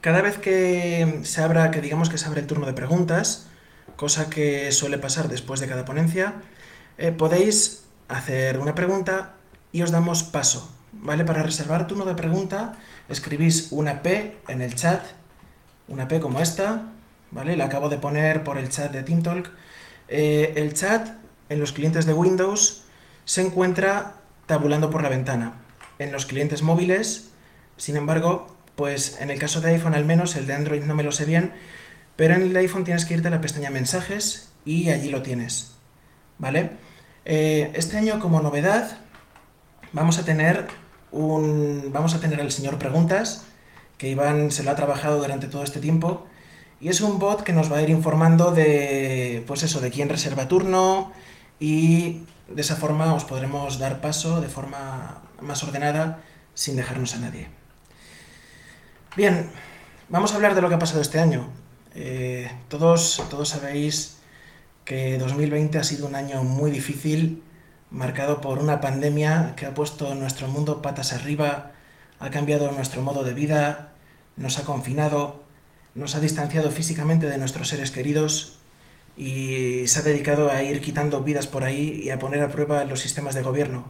Cada 0.00 0.20
vez 0.22 0.38
que 0.38 1.20
se 1.22 1.42
abra, 1.42 1.70
que 1.70 1.80
digamos 1.80 2.08
que 2.08 2.18
se 2.18 2.26
abre 2.26 2.40
el 2.40 2.46
turno 2.46 2.66
de 2.66 2.72
preguntas, 2.72 3.46
cosa 3.96 4.30
que 4.30 4.72
suele 4.72 4.98
pasar 4.98 5.28
después 5.28 5.60
de 5.60 5.68
cada 5.68 5.84
ponencia, 5.84 6.34
eh, 6.98 7.12
podéis 7.12 7.84
hacer 8.08 8.58
una 8.58 8.74
pregunta 8.74 9.34
y 9.72 9.82
os 9.82 9.90
damos 9.90 10.22
paso. 10.22 10.74
¿Vale? 10.92 11.24
Para 11.24 11.44
reservar 11.44 11.86
turno 11.86 12.04
de 12.04 12.16
pregunta, 12.16 12.76
escribís 13.08 13.68
una 13.70 14.02
P 14.02 14.38
en 14.48 14.60
el 14.60 14.74
chat, 14.74 15.00
una 15.86 16.08
P 16.08 16.18
como 16.18 16.40
esta, 16.40 16.82
¿vale? 17.30 17.56
La 17.56 17.66
acabo 17.66 17.88
de 17.88 17.98
poner 17.98 18.42
por 18.42 18.58
el 18.58 18.68
chat 18.70 18.90
de 18.90 19.04
TeamTalk. 19.04 19.50
Eh, 20.08 20.52
el 20.56 20.74
chat 20.74 21.08
en 21.48 21.60
los 21.60 21.72
clientes 21.72 22.06
de 22.06 22.12
Windows 22.12 22.82
se 23.24 23.42
encuentra 23.42 24.14
tabulando 24.46 24.90
por 24.90 25.02
la 25.02 25.08
ventana 25.08 25.52
en 26.00 26.12
los 26.12 26.26
clientes 26.26 26.62
móviles, 26.62 27.30
sin 27.76 27.96
embargo, 27.96 28.56
Pues 28.76 29.20
en 29.20 29.30
el 29.30 29.38
caso 29.38 29.60
de 29.60 29.72
iPhone 29.72 29.94
al 29.94 30.06
menos, 30.06 30.36
el 30.36 30.46
de 30.46 30.54
Android 30.54 30.82
no 30.84 30.94
me 30.94 31.02
lo 31.02 31.12
sé 31.12 31.26
bien, 31.26 31.52
pero 32.16 32.34
en 32.34 32.42
el 32.42 32.56
iPhone 32.56 32.84
tienes 32.84 33.04
que 33.04 33.12
irte 33.12 33.28
a 33.28 33.30
la 33.30 33.42
pestaña 33.42 33.68
mensajes 33.68 34.52
y 34.64 34.88
allí 34.88 35.10
lo 35.10 35.20
tienes. 35.20 35.72
¿Vale? 36.38 36.70
Eh, 37.26 37.70
este 37.74 37.98
año 37.98 38.20
como 38.20 38.40
novedad 38.40 38.96
vamos 39.92 40.18
a 40.18 40.24
tener 40.24 40.66
un. 41.12 41.90
Vamos 41.92 42.14
a 42.14 42.20
tener 42.20 42.40
al 42.40 42.50
señor 42.50 42.78
Preguntas, 42.78 43.44
que 43.98 44.08
Iván 44.08 44.50
se 44.50 44.62
lo 44.62 44.70
ha 44.70 44.76
trabajado 44.76 45.18
durante 45.18 45.46
todo 45.48 45.62
este 45.62 45.80
tiempo. 45.80 46.26
Y 46.80 46.88
es 46.88 47.02
un 47.02 47.18
bot 47.18 47.42
que 47.42 47.52
nos 47.52 47.70
va 47.70 47.78
a 47.78 47.82
ir 47.82 47.90
informando 47.90 48.52
de. 48.52 49.44
Pues 49.46 49.62
eso, 49.62 49.80
de 49.80 49.90
quién 49.90 50.08
reserva 50.08 50.48
turno. 50.48 51.12
Y 51.58 52.22
de 52.50 52.60
esa 52.60 52.76
forma 52.76 53.14
os 53.14 53.24
podremos 53.24 53.78
dar 53.78 54.02
paso 54.02 54.40
de 54.40 54.48
forma 54.48 55.22
más 55.40 55.62
ordenada 55.62 56.18
sin 56.54 56.74
dejarnos 56.76 57.14
a 57.14 57.18
nadie. 57.18 57.48
Bien, 59.16 59.50
vamos 60.08 60.32
a 60.32 60.36
hablar 60.36 60.54
de 60.54 60.60
lo 60.60 60.68
que 60.68 60.74
ha 60.74 60.78
pasado 60.78 61.00
este 61.00 61.20
año. 61.20 61.48
Eh, 61.94 62.50
todos, 62.68 63.22
todos 63.30 63.48
sabéis 63.48 64.18
que 64.84 65.18
2020 65.18 65.78
ha 65.78 65.84
sido 65.84 66.06
un 66.06 66.14
año 66.14 66.42
muy 66.42 66.70
difícil, 66.70 67.42
marcado 67.90 68.40
por 68.40 68.58
una 68.58 68.80
pandemia 68.80 69.54
que 69.56 69.66
ha 69.66 69.74
puesto 69.74 70.14
nuestro 70.14 70.48
mundo 70.48 70.82
patas 70.82 71.12
arriba, 71.12 71.72
ha 72.18 72.30
cambiado 72.30 72.70
nuestro 72.72 73.02
modo 73.02 73.24
de 73.24 73.34
vida, 73.34 73.92
nos 74.36 74.58
ha 74.58 74.64
confinado, 74.64 75.42
nos 75.94 76.14
ha 76.14 76.20
distanciado 76.20 76.70
físicamente 76.70 77.26
de 77.26 77.38
nuestros 77.38 77.68
seres 77.68 77.90
queridos 77.90 78.59
y 79.16 79.86
se 79.86 80.00
ha 80.00 80.02
dedicado 80.02 80.50
a 80.50 80.62
ir 80.62 80.80
quitando 80.80 81.22
vidas 81.22 81.46
por 81.46 81.64
ahí 81.64 82.00
y 82.02 82.10
a 82.10 82.18
poner 82.18 82.42
a 82.42 82.48
prueba 82.48 82.84
los 82.84 83.00
sistemas 83.00 83.34
de 83.34 83.42
gobierno. 83.42 83.84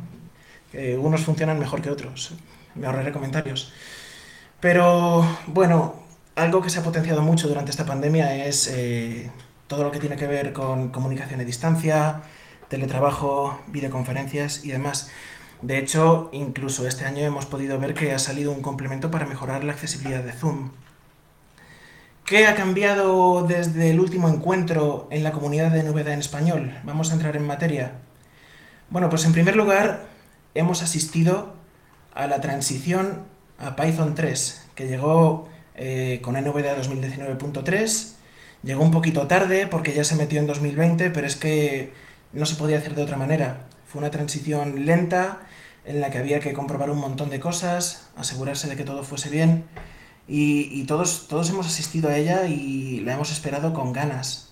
unos 0.98 1.22
funcionan 1.22 1.58
mejor 1.58 1.82
que 1.82 1.90
otros. 1.90 2.32
Me 2.74 2.86
ahorraré 2.86 3.12
comentarios. 3.12 3.72
Pero 4.60 5.26
bueno, 5.46 5.94
algo 6.36 6.62
que 6.62 6.70
se 6.70 6.78
ha 6.78 6.82
potenciado 6.82 7.22
mucho 7.22 7.48
durante 7.48 7.70
esta 7.70 7.86
pandemia 7.86 8.46
es 8.46 8.68
eh, 8.68 9.30
todo 9.66 9.84
lo 9.84 9.90
que 9.90 9.98
tiene 9.98 10.16
que 10.16 10.26
ver 10.26 10.52
con 10.52 10.90
comunicación 10.90 11.40
a 11.40 11.44
distancia, 11.44 12.22
teletrabajo, 12.68 13.60
videoconferencias 13.68 14.64
y 14.64 14.70
demás. 14.70 15.10
De 15.62 15.78
hecho, 15.78 16.30
incluso 16.32 16.86
este 16.86 17.04
año 17.04 17.22
hemos 17.24 17.46
podido 17.46 17.78
ver 17.78 17.94
que 17.94 18.12
ha 18.12 18.18
salido 18.18 18.52
un 18.52 18.62
complemento 18.62 19.10
para 19.10 19.26
mejorar 19.26 19.64
la 19.64 19.72
accesibilidad 19.72 20.22
de 20.22 20.32
Zoom. 20.32 20.70
¿Qué 22.30 22.46
ha 22.46 22.54
cambiado 22.54 23.44
desde 23.44 23.90
el 23.90 23.98
último 23.98 24.28
encuentro 24.28 25.08
en 25.10 25.24
la 25.24 25.32
comunidad 25.32 25.72
de 25.72 25.82
Novedad 25.82 26.14
en 26.14 26.20
español? 26.20 26.78
Vamos 26.84 27.10
a 27.10 27.14
entrar 27.14 27.34
en 27.34 27.44
materia. 27.44 27.94
Bueno, 28.88 29.10
pues 29.10 29.24
en 29.24 29.32
primer 29.32 29.56
lugar, 29.56 30.06
hemos 30.54 30.80
asistido 30.80 31.54
a 32.14 32.28
la 32.28 32.40
transición 32.40 33.24
a 33.58 33.74
Python 33.74 34.14
3, 34.14 34.68
que 34.76 34.86
llegó 34.86 35.48
eh, 35.74 36.20
con 36.22 36.36
NVDA 36.36 36.80
2019.3. 36.80 38.12
Llegó 38.62 38.84
un 38.84 38.92
poquito 38.92 39.26
tarde 39.26 39.66
porque 39.66 39.92
ya 39.92 40.04
se 40.04 40.14
metió 40.14 40.38
en 40.38 40.46
2020, 40.46 41.10
pero 41.10 41.26
es 41.26 41.34
que 41.34 41.92
no 42.32 42.46
se 42.46 42.54
podía 42.54 42.78
hacer 42.78 42.94
de 42.94 43.02
otra 43.02 43.16
manera. 43.16 43.66
Fue 43.88 43.98
una 43.98 44.12
transición 44.12 44.86
lenta 44.86 45.40
en 45.84 46.00
la 46.00 46.10
que 46.10 46.18
había 46.18 46.38
que 46.38 46.52
comprobar 46.52 46.90
un 46.90 46.98
montón 46.98 47.28
de 47.28 47.40
cosas, 47.40 48.08
asegurarse 48.14 48.68
de 48.68 48.76
que 48.76 48.84
todo 48.84 49.02
fuese 49.02 49.30
bien 49.30 49.64
y, 50.32 50.84
todos, 50.84 51.26
todos 51.26 51.50
hemos 51.50 51.66
asistido 51.66 52.08
a 52.08 52.16
ella 52.16 52.46
y 52.46 53.00
la 53.00 53.14
hemos 53.14 53.32
esperado 53.32 53.74
con 53.74 53.92
ganas. 53.92 54.50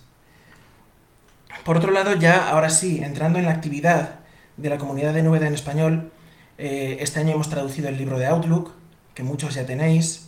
Por 1.63 1.77
otro 1.77 1.91
lado, 1.91 2.15
ya 2.15 2.49
ahora 2.49 2.69
sí, 2.69 2.99
entrando 3.01 3.39
en 3.39 3.45
la 3.45 3.51
actividad 3.51 4.19
de 4.57 4.69
la 4.69 4.77
comunidad 4.77 5.13
de 5.13 5.23
Núveda 5.23 5.47
en 5.47 5.53
español, 5.53 6.11
eh, 6.57 6.97
este 6.99 7.21
año 7.21 7.31
hemos 7.31 7.49
traducido 7.49 7.87
el 7.87 7.97
libro 7.97 8.19
de 8.19 8.27
Outlook, 8.27 8.73
que 9.13 9.23
muchos 9.23 9.55
ya 9.55 9.65
tenéis, 9.65 10.27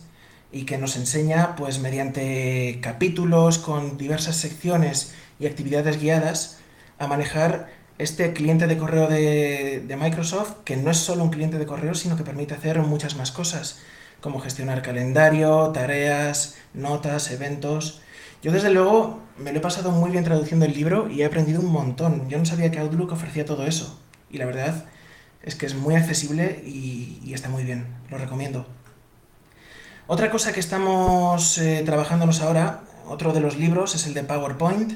y 0.52 0.64
que 0.64 0.78
nos 0.78 0.96
enseña, 0.96 1.54
pues 1.56 1.80
mediante 1.80 2.78
capítulos 2.80 3.58
con 3.58 3.98
diversas 3.98 4.36
secciones 4.36 5.14
y 5.38 5.46
actividades 5.46 6.00
guiadas, 6.00 6.60
a 6.98 7.06
manejar 7.06 7.68
este 7.98 8.32
cliente 8.32 8.66
de 8.66 8.78
correo 8.78 9.06
de, 9.06 9.96
Microsoft, 10.00 10.62
que 10.64 10.76
no 10.76 10.90
es 10.90 10.96
solo 10.96 11.24
un 11.24 11.30
cliente 11.30 11.58
de 11.58 11.66
correo, 11.66 11.94
sino 11.94 12.16
que 12.16 12.24
permite 12.24 12.54
hacer 12.54 12.78
muchas 12.78 13.16
más 13.16 13.32
cosas, 13.32 13.80
como 14.22 14.40
gestionar 14.40 14.80
calendario, 14.80 15.68
tareas, 15.74 16.56
notas, 16.72 17.30
eventos. 17.30 18.00
Yo 18.42 18.52
desde 18.52 18.70
luego 18.70 19.20
me 19.36 19.52
lo 19.52 19.58
he 19.58 19.62
pasado 19.62 19.90
muy 19.90 20.10
bien 20.10 20.24
traduciendo 20.24 20.64
el 20.64 20.72
libro 20.72 21.10
y 21.10 21.20
he 21.20 21.26
aprendido 21.26 21.60
un 21.60 21.70
montón. 21.70 22.28
Yo 22.30 22.38
no 22.38 22.46
sabía 22.46 22.70
que 22.70 22.78
Outlook 22.78 23.12
ofrecía 23.12 23.44
todo 23.44 23.66
eso. 23.66 24.00
Y 24.30 24.38
la 24.38 24.46
verdad 24.46 24.86
es 25.42 25.54
que 25.56 25.66
es 25.66 25.74
muy 25.74 25.96
accesible 25.96 26.62
y, 26.64 27.32
está 27.34 27.48
muy 27.50 27.64
bien. 27.64 27.86
Lo 28.10 28.16
recomiendo. 28.16 28.66
Otra 30.06 30.30
cosa 30.30 30.52
que 30.52 30.60
estamos 30.60 31.58
eh, 31.58 31.82
trabajándonos 31.84 32.40
ahora, 32.40 32.82
otro 33.06 33.32
de 33.32 33.40
los 33.40 33.56
libros, 33.56 33.94
es 33.94 34.06
el 34.06 34.14
de 34.14 34.22
PowerPoint 34.24 34.92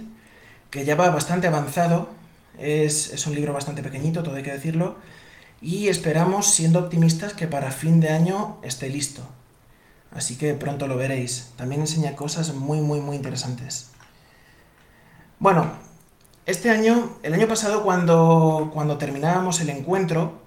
que 0.71 0.85
ya 0.85 0.95
va 0.95 1.11
bastante 1.11 1.47
avanzado. 1.47 2.11
Es, 2.59 3.27
un 3.27 3.35
libro 3.35 3.53
bastante 3.53 3.83
pequeñito, 3.83 4.23
todo 4.23 4.37
hay 4.37 4.43
que 4.43 4.53
decirlo. 4.53 4.97
Y 5.61 5.88
esperamos, 5.88 6.47
siendo 6.47 6.79
optimistas, 6.79 7.33
que 7.33 7.47
para 7.47 7.71
fin 7.71 8.01
de 8.01 8.11
año 8.11 8.59
esté 8.62 8.88
listo. 8.88 9.23
Así 10.12 10.37
que 10.37 10.55
pronto 10.55 10.87
lo 10.87 10.97
veréis. 10.97 11.53
También 11.57 11.81
enseña 11.81 12.16
cosas 12.16 12.55
muy, 12.55 12.81
muy, 12.81 13.01
muy 13.01 13.16
interesantes. 13.16 13.90
Bueno, 15.38 15.71
este 16.47 16.71
año, 16.71 17.16
el 17.23 17.35
año 17.35 17.49
pasado, 17.49 17.83
cuando, 17.83 18.71
cuando 18.73 18.99
terminábamos 18.99 19.61
el 19.61 19.71
encuentro, 19.71 20.40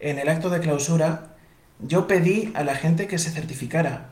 en 0.00 0.18
el 0.18 0.28
acto 0.28 0.50
de 0.50 0.60
clausura, 0.60 1.34
yo 1.78 2.06
pedí 2.06 2.52
a 2.54 2.64
la 2.64 2.74
gente 2.74 3.06
que 3.06 3.18
se 3.18 3.30
certificara. 3.30 4.10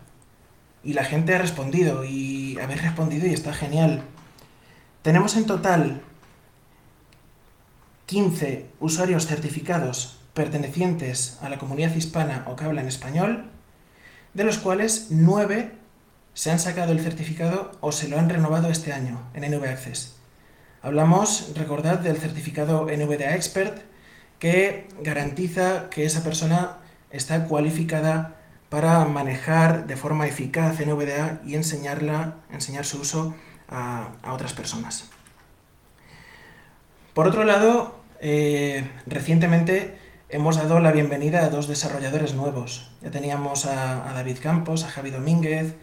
Y 0.84 0.92
la 0.92 1.04
gente 1.04 1.34
ha 1.34 1.38
respondido, 1.38 2.04
y 2.04 2.58
habéis 2.60 2.82
respondido 2.82 3.26
y 3.26 3.34
está 3.34 3.52
genial. 3.52 4.02
Tenemos 5.02 5.36
en 5.36 5.46
total 5.46 6.02
15 8.06 8.66
usuarios 8.80 9.26
certificados 9.26 10.17
pertenecientes 10.38 11.36
a 11.42 11.48
la 11.48 11.58
comunidad 11.58 11.96
hispana 11.96 12.44
o 12.46 12.54
que 12.54 12.64
hablan 12.64 12.86
español, 12.86 13.50
de 14.34 14.44
los 14.44 14.58
cuales 14.58 15.08
9 15.10 15.72
se 16.32 16.52
han 16.52 16.60
sacado 16.60 16.92
el 16.92 17.00
certificado 17.00 17.72
o 17.80 17.90
se 17.90 18.06
lo 18.06 18.20
han 18.20 18.30
renovado 18.30 18.70
este 18.70 18.92
año 18.92 19.20
en 19.34 19.50
NV 19.50 19.64
Access. 19.64 20.14
Hablamos, 20.80 21.50
recordad, 21.56 21.98
del 21.98 22.18
certificado 22.18 22.84
NVDA 22.84 23.34
Expert 23.34 23.82
que 24.38 24.86
garantiza 25.02 25.90
que 25.90 26.04
esa 26.04 26.22
persona 26.22 26.76
está 27.10 27.46
cualificada 27.46 28.36
para 28.68 29.04
manejar 29.06 29.88
de 29.88 29.96
forma 29.96 30.28
eficaz 30.28 30.78
NVDA 30.78 31.40
y 31.44 31.56
enseñarla, 31.56 32.36
enseñar 32.52 32.84
su 32.84 33.00
uso 33.00 33.34
a, 33.68 34.12
otras 34.30 34.52
personas. 34.52 35.10
Por 37.12 37.26
otro 37.26 37.42
lado, 37.42 37.98
eh, 38.20 38.88
recientemente 39.08 39.98
hemos 40.30 40.56
dado 40.56 40.78
la 40.80 40.92
bienvenida 40.92 41.44
a 41.44 41.48
dos 41.48 41.68
desarrolladores 41.68 42.34
nuevos. 42.34 42.90
Ya 43.02 43.10
teníamos 43.10 43.64
a, 43.64 44.12
David 44.14 44.38
Campos, 44.42 44.84
a 44.84 44.88
Javi 44.88 45.10
Domínguez, 45.10 45.74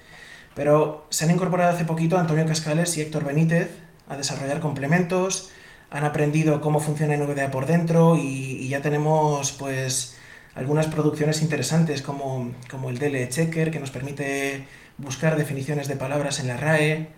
pero 0.53 1.07
se 1.09 1.25
han 1.25 1.31
incorporado 1.31 1.71
hace 1.71 1.85
poquito 1.85 2.17
Antonio 2.17 2.45
Cascales 2.45 2.95
y 2.97 3.01
Héctor 3.01 3.25
Benítez 3.25 3.69
a 4.07 4.17
desarrollar 4.17 4.59
complementos, 4.59 5.49
han 5.89 6.03
aprendido 6.03 6.61
cómo 6.61 6.79
funciona 6.79 7.17
NVDA 7.17 7.49
por 7.49 7.65
dentro 7.65 8.15
y, 8.17 8.67
ya 8.67 8.81
tenemos 8.81 9.51
pues 9.53 10.17
algunas 10.53 10.87
producciones 10.87 11.41
interesantes 11.41 12.01
como, 12.01 12.51
como 12.69 12.89
el 12.89 12.99
DL 12.99 13.27
Checker 13.29 13.71
que 13.71 13.79
nos 13.79 13.91
permite 13.91 14.67
buscar 14.97 15.37
definiciones 15.37 15.87
de 15.87 15.95
palabras 15.95 16.39
en 16.39 16.47
la 16.47 16.57
RAE, 16.57 17.09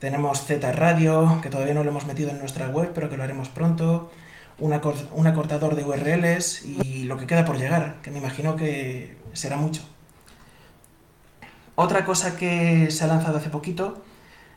tenemos 0.00 0.44
Z 0.44 0.72
Radio, 0.72 1.38
que 1.40 1.50
todavía 1.50 1.74
no 1.74 1.84
lo 1.84 1.90
hemos 1.90 2.06
metido 2.06 2.30
en 2.30 2.38
nuestra 2.38 2.68
web, 2.68 2.90
pero 2.94 3.08
que 3.08 3.16
lo 3.16 3.22
haremos 3.22 3.48
pronto. 3.48 4.10
Un 4.58 4.72
acortador 5.26 5.74
de 5.74 5.84
URLs 5.84 6.64
y 6.64 7.04
lo 7.04 7.16
que 7.16 7.26
queda 7.26 7.44
por 7.44 7.58
llegar, 7.58 7.96
que 8.02 8.10
me 8.10 8.18
imagino 8.18 8.56
que 8.56 9.16
será 9.32 9.56
mucho. 9.56 9.82
Otra 11.76 12.04
cosa 12.04 12.36
que 12.36 12.90
se 12.90 13.04
ha 13.04 13.08
lanzado 13.08 13.38
hace 13.38 13.50
poquito 13.50 14.04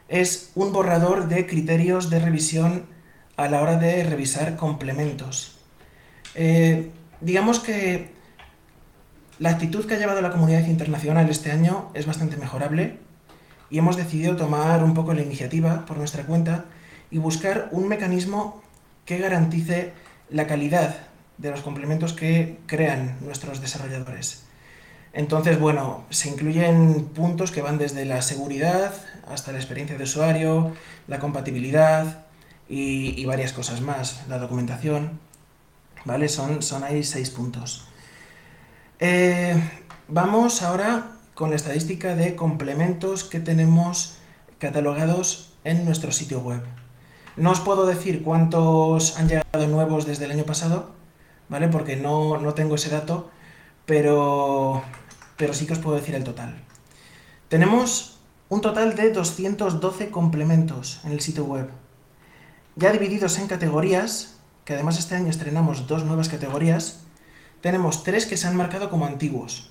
es 0.08 0.52
un 0.56 0.72
borrador 0.72 1.28
de 1.28 1.48
criterios 1.48 2.10
de 2.10 2.20
revisión 2.20 2.86
a 3.38 3.48
la 3.50 3.62
hora 3.62 3.78
de 3.78 4.04
revisar 4.04 4.56
complementos. 4.56 5.58
Eh, 6.36 6.92
digamos 7.22 7.60
que 7.60 8.12
la 9.40 9.50
actitud 9.50 9.86
que 9.86 9.96
ha 9.96 9.98
llevado 9.98 10.22
la 10.22 10.32
comunidad 10.32 10.66
internacional 10.66 11.30
este 11.30 11.52
año 11.52 11.90
es 11.94 12.06
bastante 12.06 12.38
mejorable 12.38 13.00
y 13.70 13.80
hemos 13.80 13.98
decidido 13.98 14.36
tomar 14.36 14.84
un 14.84 14.94
poco 14.94 15.14
la 15.14 15.22
iniciativa 15.22 15.86
por 15.86 15.98
nuestra 15.98 16.24
cuenta 16.24 16.66
y 17.10 17.18
buscar 17.18 17.70
un 17.72 17.88
mecanismo 17.88 18.62
que 19.08 19.18
garantice 19.18 19.94
la 20.30 20.46
calidad 20.46 20.98
de 21.38 21.50
los 21.50 21.62
complementos 21.62 22.14
que 22.14 22.60
crean 22.68 23.18
nuestros 23.22 23.62
desarrolladores. 23.62 24.44
Entonces, 25.14 25.60
bueno, 25.60 26.04
se 26.10 26.30
incluyen 26.30 27.06
puntos 27.16 27.52
que 27.52 27.62
van 27.62 27.78
desde 27.78 28.04
la 28.06 28.22
seguridad 28.22 28.94
hasta 29.32 29.54
la 29.54 29.58
experiencia 29.58 29.98
de 29.98 30.04
usuario, 30.04 30.74
la 31.08 31.20
compatibilidad 31.20 32.26
y, 32.68 33.26
varias 33.26 33.54
cosas 33.54 33.80
más, 33.80 34.28
la 34.28 34.40
documentación. 34.40 35.20
¿Vale? 36.04 36.28
Son, 36.28 36.62
son 36.62 36.84
ahí 36.84 37.04
seis 37.04 37.30
puntos. 37.30 37.88
Eh, 39.00 39.56
vamos 40.10 40.62
ahora 40.62 41.12
con 41.34 41.50
la 41.50 41.56
estadística 41.56 42.16
de 42.16 42.36
complementos 42.36 43.24
que 43.24 43.40
tenemos 43.40 44.18
catalogados 44.60 45.54
en 45.64 45.86
nuestro 45.86 46.12
sitio 46.12 46.42
web. 46.42 46.62
No 47.38 47.52
os 47.52 47.60
puedo 47.60 47.86
decir 47.86 48.24
cuántos 48.24 49.20
han 49.20 49.30
llegado 49.30 49.68
nuevos 49.68 50.08
desde 50.08 50.26
el 50.26 50.32
año 50.32 50.44
pasado, 50.44 50.90
¿vale? 51.50 51.68
Porque 51.68 51.96
no, 51.96 52.40
no 52.40 52.56
tengo 52.56 52.74
ese 52.76 52.90
dato, 52.90 53.30
pero, 53.86 54.82
pero 55.38 55.54
sí 55.54 55.68
que 55.68 55.74
os 55.74 55.80
puedo 55.80 55.96
decir 55.98 56.16
el 56.16 56.24
total. 56.24 56.56
Tenemos 57.48 58.18
un 58.50 58.62
total 58.62 58.96
de 58.96 59.12
212 59.12 60.10
complementos 60.10 61.00
en 61.04 61.12
el 61.12 61.22
sitio 61.22 61.46
web, 61.46 61.70
ya 62.76 62.92
divididos 62.92 63.38
en 63.38 63.48
categorías, 63.48 64.40
que 64.66 64.74
además 64.74 64.98
este 64.98 65.14
año 65.14 65.30
estrenamos 65.30 65.86
dos 65.86 66.06
nuevas 66.06 66.30
categorías, 66.30 67.02
tenemos 67.62 68.04
tres 68.04 68.26
que 68.26 68.38
se 68.38 68.48
han 68.48 68.58
marcado 68.58 68.90
como 68.90 69.06
antiguos. 69.06 69.70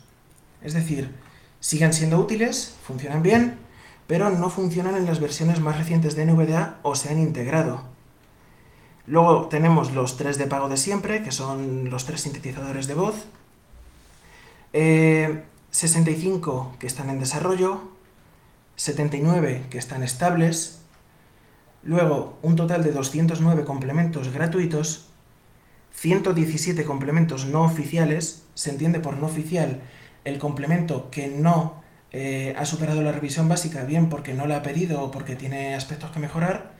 Es 0.62 0.72
decir, 0.72 1.12
siguen 1.58 1.92
siendo 1.92 2.18
útiles, 2.20 2.76
funcionan 2.84 3.24
bien, 3.24 3.58
pero 4.06 4.30
no 4.30 4.50
funcionan 4.50 4.96
en 4.96 5.06
las 5.06 5.20
versiones 5.20 5.60
más 5.60 5.78
recientes 5.78 6.16
de 6.16 6.26
NVDA 6.26 6.78
o 6.82 6.94
se 6.94 7.08
han 7.08 7.18
integrado. 7.18 7.82
Luego 9.06 9.48
tenemos 9.48 9.92
los 9.92 10.16
tres 10.16 10.38
de 10.38 10.46
pago 10.46 10.68
de 10.68 10.76
siempre, 10.76 11.22
que 11.22 11.32
son 11.32 11.90
los 11.90 12.06
tres 12.06 12.22
sintetizadores 12.22 12.86
de 12.86 12.94
voz. 12.94 13.26
65 14.72 16.72
eh, 16.72 16.76
que 16.78 16.86
están 16.86 17.10
en 17.10 17.20
desarrollo, 17.20 17.82
79 18.76 19.66
que 19.70 19.78
están 19.78 20.02
estables, 20.02 20.80
luego 21.82 22.38
un 22.42 22.56
total 22.56 22.82
de 22.82 22.92
209 22.92 23.64
complementos 23.64 24.32
gratuitos, 24.32 25.08
117 25.92 26.84
complementos 26.84 27.46
no 27.46 27.62
oficiales, 27.62 28.44
se 28.54 28.70
entiende 28.70 29.00
por 29.00 29.16
no 29.16 29.26
oficial 29.26 29.80
el 30.24 30.38
complemento 30.38 31.10
que 31.10 31.28
no 31.28 31.85
eh, 32.12 32.54
ha 32.56 32.64
superado 32.64 33.02
la 33.02 33.12
revisión 33.12 33.48
básica, 33.48 33.84
bien 33.84 34.08
porque 34.08 34.34
no 34.34 34.46
la 34.46 34.56
ha 34.56 34.62
pedido 34.62 35.02
o 35.02 35.10
porque 35.10 35.36
tiene 35.36 35.74
aspectos 35.74 36.10
que 36.10 36.20
mejorar, 36.20 36.72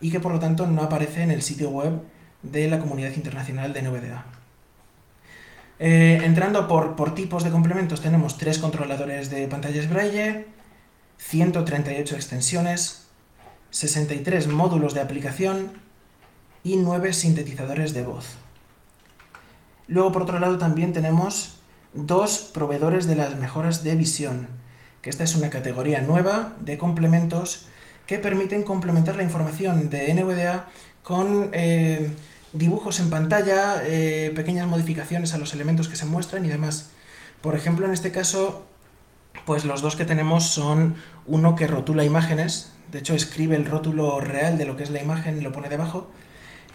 y 0.00 0.10
que 0.10 0.20
por 0.20 0.32
lo 0.32 0.38
tanto 0.38 0.66
no 0.66 0.82
aparece 0.82 1.22
en 1.22 1.30
el 1.30 1.42
sitio 1.42 1.70
web 1.70 2.02
de 2.42 2.68
la 2.68 2.78
comunidad 2.78 3.12
internacional 3.14 3.72
de 3.72 3.82
NVDA. 3.82 4.24
Eh, 5.78 6.20
entrando 6.22 6.68
por, 6.68 6.94
por, 6.94 7.14
tipos 7.14 7.42
de 7.42 7.50
complementos, 7.50 8.00
tenemos 8.00 8.38
tres 8.38 8.58
controladores 8.58 9.30
de 9.30 9.48
pantallas 9.48 9.88
braille, 9.88 10.46
138 11.18 12.14
extensiones, 12.14 13.06
63 13.70 14.46
módulos 14.48 14.94
de 14.94 15.00
aplicación 15.00 15.72
y 16.62 16.76
9 16.76 17.12
sintetizadores 17.12 17.92
de 17.92 18.04
voz. 18.04 18.36
Luego, 19.86 20.12
por 20.12 20.22
otro 20.22 20.38
lado, 20.38 20.58
también 20.58 20.92
tenemos 20.92 21.58
dos 21.92 22.50
proveedores 22.52 23.06
de 23.06 23.16
las 23.16 23.36
mejoras 23.36 23.84
de 23.84 23.96
visión, 23.96 24.48
que 25.04 25.10
esta 25.10 25.22
es 25.22 25.36
una 25.36 25.50
categoría 25.50 26.00
nueva 26.00 26.54
de 26.60 26.78
complementos 26.78 27.66
que 28.06 28.18
permiten 28.18 28.62
complementar 28.62 29.16
la 29.16 29.22
información 29.22 29.90
de 29.90 30.14
NVDA 30.14 30.70
con 31.02 31.50
eh, 31.52 32.10
dibujos 32.54 33.00
en 33.00 33.10
pantalla, 33.10 33.82
eh, 33.84 34.32
pequeñas 34.34 34.66
modificaciones 34.66 35.34
a 35.34 35.38
los 35.38 35.52
elementos 35.52 35.88
que 35.88 35.96
se 35.96 36.06
muestran 36.06 36.46
y 36.46 36.48
demás. 36.48 36.88
Por 37.42 37.54
ejemplo, 37.54 37.84
en 37.84 37.92
este 37.92 38.12
caso, 38.12 38.64
pues 39.44 39.66
los 39.66 39.82
dos 39.82 39.94
que 39.94 40.06
tenemos 40.06 40.48
son 40.48 40.94
uno 41.26 41.54
que 41.54 41.66
rotula 41.66 42.02
imágenes, 42.02 42.72
de 42.90 43.00
hecho 43.00 43.14
escribe 43.14 43.56
el 43.56 43.66
rótulo 43.66 44.20
real 44.20 44.56
de 44.56 44.64
lo 44.64 44.78
que 44.78 44.84
es 44.84 44.90
la 44.90 45.02
imagen 45.02 45.36
y 45.36 45.42
lo 45.42 45.52
pone 45.52 45.68
debajo, 45.68 46.08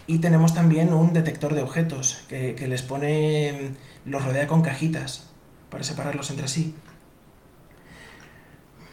y 0.06 0.18
tenemos 0.18 0.54
también 0.54 0.92
un 0.92 1.12
detector 1.12 1.52
de 1.56 1.62
objetos 1.62 2.22
que, 2.28 2.54
que 2.54 2.68
les 2.68 2.82
pone, 2.82 3.72
los 4.04 4.24
rodea 4.24 4.46
con 4.46 4.62
cajitas 4.62 5.30
para 5.68 5.82
separarlos 5.82 6.30
entre 6.30 6.46
sí. 6.46 6.76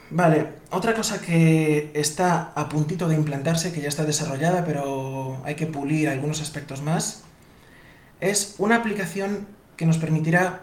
Vale, 0.10 0.48
otra 0.72 0.94
cosa 0.94 1.20
que 1.20 1.92
está 1.94 2.54
a 2.56 2.70
puntito 2.70 3.10
de 3.10 3.16
implantarse, 3.16 3.74
que 3.74 3.82
ya 3.82 3.90
está 3.90 4.06
desarrollada, 4.06 4.64
pero 4.64 5.42
hay 5.44 5.56
que 5.56 5.68
pulir 5.68 6.08
algunos 6.08 6.42
aspectos 6.42 6.82
más, 6.82 7.24
es 8.22 8.56
una 8.58 8.78
aplicación 8.78 9.48
que 9.76 9.86
nos 9.86 9.98
permitirá 9.98 10.62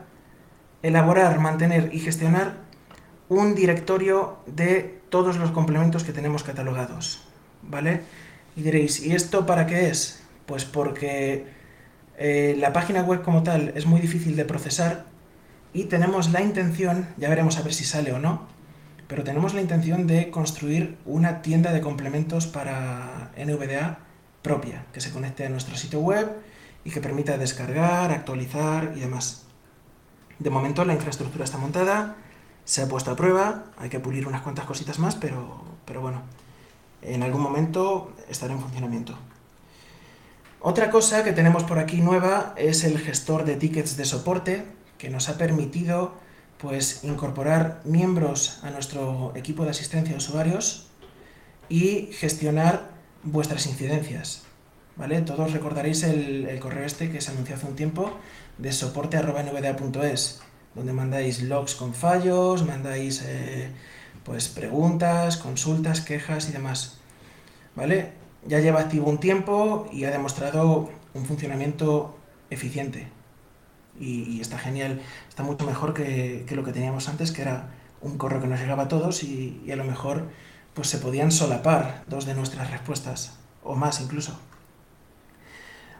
elaborar, 0.83 1.41
mantener 1.41 1.91
y 1.93 2.01
gestionar 2.01 2.55
un 3.29 3.55
directorio 3.55 4.39
de 4.47 5.01
todos 5.11 5.37
los 5.37 5.51
complementos 5.51 6.05
que 6.05 6.13
tenemos 6.13 6.43
catalogados. 6.43 7.27
¿Vale? 7.63 8.03
Y 8.57 8.63
diréis, 8.63 9.01
¿y 9.01 9.15
esto 9.15 9.47
para 9.47 9.67
qué 9.67 9.89
es? 9.89 10.23
Pues 10.47 10.65
porque 10.65 11.47
eh, 12.17 12.57
la 12.59 12.73
página 12.73 13.03
web 13.03 13.23
como 13.23 13.43
tal 13.43 13.73
es 13.75 13.85
muy 13.85 14.01
difícil 14.01 14.37
de 14.37 14.45
procesar 14.45 15.05
y 15.73 15.85
tenemos 15.85 16.31
la 16.31 16.41
intención, 16.41 17.09
ya 17.19 17.29
veremos 17.29 17.59
a 17.59 17.63
ver 17.63 17.75
si 17.75 17.85
sale 17.85 18.13
o 18.13 18.19
no, 18.19 18.54
pero 19.09 19.25
tenemos 19.25 19.55
la 19.55 19.61
intención 19.61 20.07
de 20.07 20.31
construir 20.31 20.97
una 21.05 21.43
tienda 21.43 21.73
de 21.73 21.81
complementos 21.81 22.47
para 22.47 23.31
NVDA 23.37 23.99
propia, 24.43 24.87
que 24.93 25.01
se 25.01 25.11
conecte 25.11 25.47
a 25.47 25.49
nuestro 25.49 25.77
sitio 25.77 26.01
web 26.01 26.31
y 26.85 26.91
que 26.91 27.01
permita 27.01 27.39
descargar, 27.39 28.11
actualizar 28.11 28.93
y 28.97 29.01
demás. 29.01 29.47
De 30.39 30.51
momento 30.51 30.85
la 30.85 30.95
infraestructura 30.95 31.45
está 31.45 31.59
montada, 31.59 32.17
se 32.65 32.83
ha 32.83 32.89
puesto 32.89 33.11
a 33.11 33.17
prueba, 33.17 33.65
hay 33.79 33.89
que 33.89 34.01
pulir 34.01 34.27
unas 34.27 34.43
cuantas 34.43 34.65
cositas 34.65 34.99
más, 34.99 35.15
pero, 35.15 35.63
pero 35.85 36.01
bueno, 36.01 36.23
en 37.03 37.23
algún 37.23 37.43
momento 37.43 38.13
estará 38.29 38.55
en 38.55 38.61
funcionamiento. 38.61 39.17
Otra 40.61 40.91
cosa 40.91 41.25
que 41.25 41.33
tenemos 41.33 41.65
por 41.65 41.79
aquí 41.79 42.01
nueva 42.01 42.55
es 42.57 42.85
el 42.85 42.99
gestor 42.99 43.45
de 43.45 43.57
tickets 43.57 43.97
de 43.97 44.07
soporte, 44.07 44.65
que 44.97 45.11
nos 45.11 45.29
ha 45.29 45.37
permitido 45.37 46.15
pues 46.65 47.05
incorporar 47.05 47.83
miembros 47.85 48.59
a 48.63 48.71
nuestro 48.71 49.33
equipo 49.37 49.65
de 49.65 49.71
asistencia 49.71 50.15
a 50.15 50.19
usuarios 50.19 50.87
y 51.69 52.09
gestionar 52.13 52.91
vuestras 53.23 53.67
incidencias. 53.67 54.45
¿Vale? 54.97 55.21
Todos 55.21 55.53
recordaréis 55.53 56.05
el, 56.05 56.59
correo 56.61 56.87
este 56.87 57.11
que 57.11 57.21
se 57.21 57.33
anunció 57.33 57.57
hace 57.57 57.67
un 57.67 57.77
tiempo 57.77 58.17
de 58.57 58.73
soporte.nvda.es, 58.73 60.41
donde 60.75 60.93
mandáis 60.93 61.43
logs 61.43 61.75
con 61.75 61.93
fallos, 61.93 62.65
mandáis 62.65 63.23
eh, 63.27 63.69
pues 64.25 64.49
preguntas, 64.49 65.37
consultas, 65.37 66.01
quejas 66.01 66.49
y 66.49 66.53
demás. 66.53 66.99
¿Vale? 67.77 68.13
Ya 68.47 68.61
lleva 68.61 68.81
activo 68.81 69.11
un 69.11 69.19
tiempo 69.19 69.87
y 69.93 70.05
ha 70.05 70.11
demostrado 70.11 70.91
un 71.13 71.27
funcionamiento 71.27 72.17
eficiente 72.49 73.09
y, 73.99 74.41
está 74.41 74.59
genial, 74.59 75.01
está 75.29 75.43
mucho 75.43 75.67
mejor 75.67 75.95
que, 75.95 76.47
lo 76.51 76.65
que 76.65 76.73
teníamos 76.73 77.09
antes, 77.09 77.33
que 77.33 77.43
era 77.43 77.69
un 78.01 78.19
correo 78.19 78.41
que 78.41 78.47
nos 78.47 78.61
llegaba 78.61 78.85
a 78.85 78.89
todos 78.89 79.23
y, 79.23 79.71
a 79.71 79.77
lo 79.77 79.85
mejor 79.85 80.29
pues 80.75 80.89
se 80.89 80.99
podían 80.99 81.31
solapar 81.31 82.03
dos 82.09 82.27
de 82.27 82.35
nuestras 82.35 82.71
respuestas, 82.71 83.39
o 83.63 83.77
más 83.77 84.01
incluso. 84.01 84.37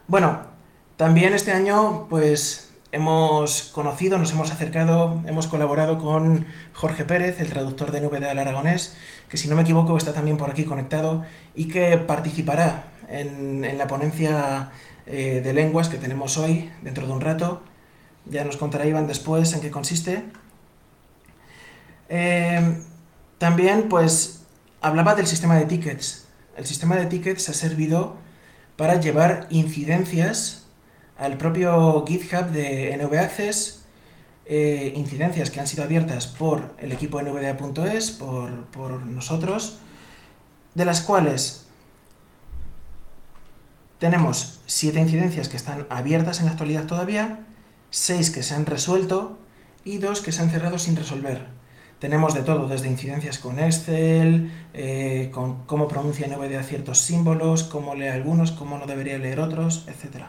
Bueno, 0.07 0.41
también 0.97 1.33
este 1.33 1.53
año 1.53 2.07
pues 2.09 2.73
hemos 2.91 3.63
conocido, 3.73 4.17
nos 4.17 4.31
hemos 4.31 4.51
acercado, 4.51 5.21
hemos 5.27 5.47
colaborado 5.47 5.97
con 5.97 6.45
Jorge 6.73 7.05
Pérez, 7.05 7.39
el 7.39 7.49
traductor 7.49 7.91
de 7.91 8.01
NVDA 8.01 8.29
del 8.29 8.39
aragonés, 8.39 8.95
que 9.29 9.37
si 9.37 9.47
no 9.47 9.55
me 9.55 9.63
equivoco 9.63 9.97
está 9.97 10.13
también 10.13 10.37
por 10.37 10.49
aquí 10.49 10.65
conectado 10.65 11.23
y 11.55 11.67
que 11.67 11.97
participará 11.97 12.85
en, 13.09 13.77
la 13.77 13.87
ponencia 13.87 14.71
eh, 15.05 15.41
de 15.43 15.53
lenguas 15.53 15.89
que 15.89 15.97
tenemos 15.97 16.37
hoy, 16.37 16.71
dentro 16.81 17.05
de 17.05 17.13
un 17.13 17.21
rato, 17.21 17.63
ya 18.27 18.43
nos 18.43 18.57
contará 18.57 18.85
Iván 18.85 19.07
después 19.07 19.53
en 19.53 19.61
qué 19.61 19.71
consiste. 19.71 20.23
Eh, 22.09 22.77
también, 23.37 23.89
pues, 23.89 24.43
hablaba 24.81 25.15
del 25.15 25.27
sistema 25.27 25.55
de 25.55 25.65
tickets. 25.65 26.27
El 26.57 26.65
sistema 26.65 26.95
de 26.95 27.05
tickets 27.05 27.49
ha 27.49 27.53
servido 27.53 28.15
para 28.77 28.99
llevar 28.99 29.47
incidencias 29.49 30.65
al 31.17 31.37
propio 31.37 32.05
GitHub 32.05 32.47
de 32.47 32.95
NV 32.97 33.17
Access, 33.17 33.83
eh, 34.45 34.93
incidencias 34.95 35.49
que 35.49 35.59
han 35.59 35.67
sido 35.67 35.83
abiertas 35.83 36.27
por 36.27 36.75
el 36.77 36.91
equipo 36.91 37.21
nvda.es, 37.21 38.11
por, 38.11 38.65
por 38.65 39.05
nosotros, 39.05 39.79
de 40.75 40.85
las 40.85 41.01
cuales 41.01 41.65
tenemos 43.97 44.59
siete 44.65 44.99
incidencias 44.99 45.49
que 45.49 45.57
están 45.57 45.87
abiertas 45.89 46.39
en 46.39 46.45
la 46.45 46.51
actualidad 46.51 46.85
todavía, 46.85 47.39
6 47.95 48.31
que 48.31 48.43
se 48.43 48.53
han 48.53 48.65
resuelto 48.65 49.37
y 49.85 49.99
2 49.99 50.19
que 50.19 50.33
se 50.33 50.41
han 50.41 50.49
cerrado 50.49 50.77
sin 50.77 50.97
resolver. 50.97 51.45
Tenemos 51.99 52.33
de 52.33 52.41
todo, 52.41 52.67
desde 52.67 52.89
incidencias 52.89 53.39
con 53.39 53.57
Excel, 53.57 54.51
eh, 54.73 55.31
con 55.33 55.63
cómo 55.65 55.87
pronuncia 55.87 56.27
NVDA 56.27 56.61
ciertos 56.63 56.99
símbolos, 56.99 57.63
cómo 57.63 57.95
lee 57.95 58.07
algunos, 58.07 58.51
cómo 58.51 58.77
no 58.77 58.85
debería 58.85 59.17
leer 59.17 59.39
otros, 59.39 59.87
etc. 59.87 60.25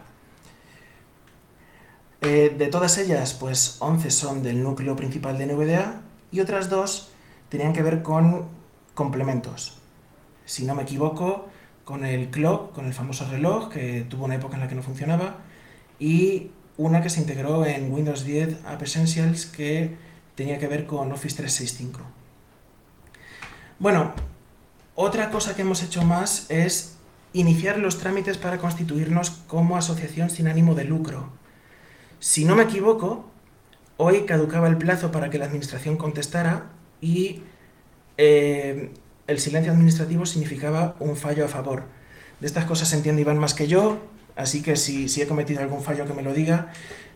Eh, 2.20 2.54
de 2.56 2.66
todas 2.68 2.98
ellas, 2.98 3.34
pues 3.34 3.78
11 3.80 4.12
son 4.12 4.44
del 4.44 4.62
núcleo 4.62 4.94
principal 4.94 5.36
de 5.36 5.46
NVDA 5.46 6.02
y 6.30 6.38
otras 6.38 6.70
dos 6.70 7.08
tenían 7.48 7.72
que 7.72 7.82
ver 7.82 8.02
con 8.04 8.46
complementos. 8.94 9.78
Si 10.44 10.64
no 10.64 10.76
me 10.76 10.84
equivoco, 10.84 11.48
con 11.84 12.04
el 12.04 12.30
clock, 12.30 12.72
con 12.72 12.86
el 12.86 12.94
famoso 12.94 13.28
reloj, 13.28 13.70
que 13.70 14.06
tuvo 14.08 14.26
una 14.26 14.36
época 14.36 14.54
en 14.54 14.60
la 14.60 14.68
que 14.68 14.76
no 14.76 14.84
funcionaba, 14.84 15.38
y 15.98 16.50
una 16.78 17.02
que 17.02 17.10
se 17.10 17.20
integró 17.20 17.64
en 17.64 17.92
Windows 17.92 18.24
10 18.24 18.64
App 18.66 18.82
Essentials 18.82 19.46
que 19.46 19.96
tenía 20.34 20.58
que 20.58 20.68
ver 20.68 20.86
con 20.86 21.10
Office 21.12 21.36
365. 21.36 22.00
Bueno, 23.78 24.12
otra 24.94 25.30
cosa 25.30 25.54
que 25.54 25.62
hemos 25.62 25.82
hecho 25.82 26.02
más 26.02 26.50
es 26.50 26.96
iniciar 27.32 27.78
los 27.78 27.98
trámites 27.98 28.38
para 28.38 28.58
constituirnos 28.58 29.30
como 29.30 29.76
asociación 29.76 30.30
sin 30.30 30.48
ánimo 30.48 30.74
de 30.74 30.84
lucro. 30.84 31.30
Si 32.18 32.44
no 32.44 32.56
me 32.56 32.64
equivoco, 32.64 33.30
hoy 33.98 34.24
caducaba 34.24 34.68
el 34.68 34.78
plazo 34.78 35.12
para 35.12 35.28
que 35.28 35.38
la 35.38 35.44
administración 35.44 35.96
contestara 35.96 36.70
y 37.00 37.42
eh, 38.16 38.90
el 39.26 39.38
silencio 39.38 39.72
administrativo 39.72 40.24
significaba 40.24 40.96
un 40.98 41.16
fallo 41.16 41.44
a 41.44 41.48
favor. 41.48 41.84
De 42.40 42.46
estas 42.46 42.64
cosas 42.64 42.92
entiende 42.92 43.22
Iván 43.22 43.38
más 43.38 43.54
que 43.54 43.66
yo, 43.66 43.98
así 44.36 44.62
que 44.62 44.76
si, 44.76 45.06
he 45.20 45.26
cometido 45.26 45.60
algún 45.60 45.82
fallo 45.82 46.06
que 46.06 46.14
me 46.14 46.22
lo 46.22 46.32
diga, 46.32 46.70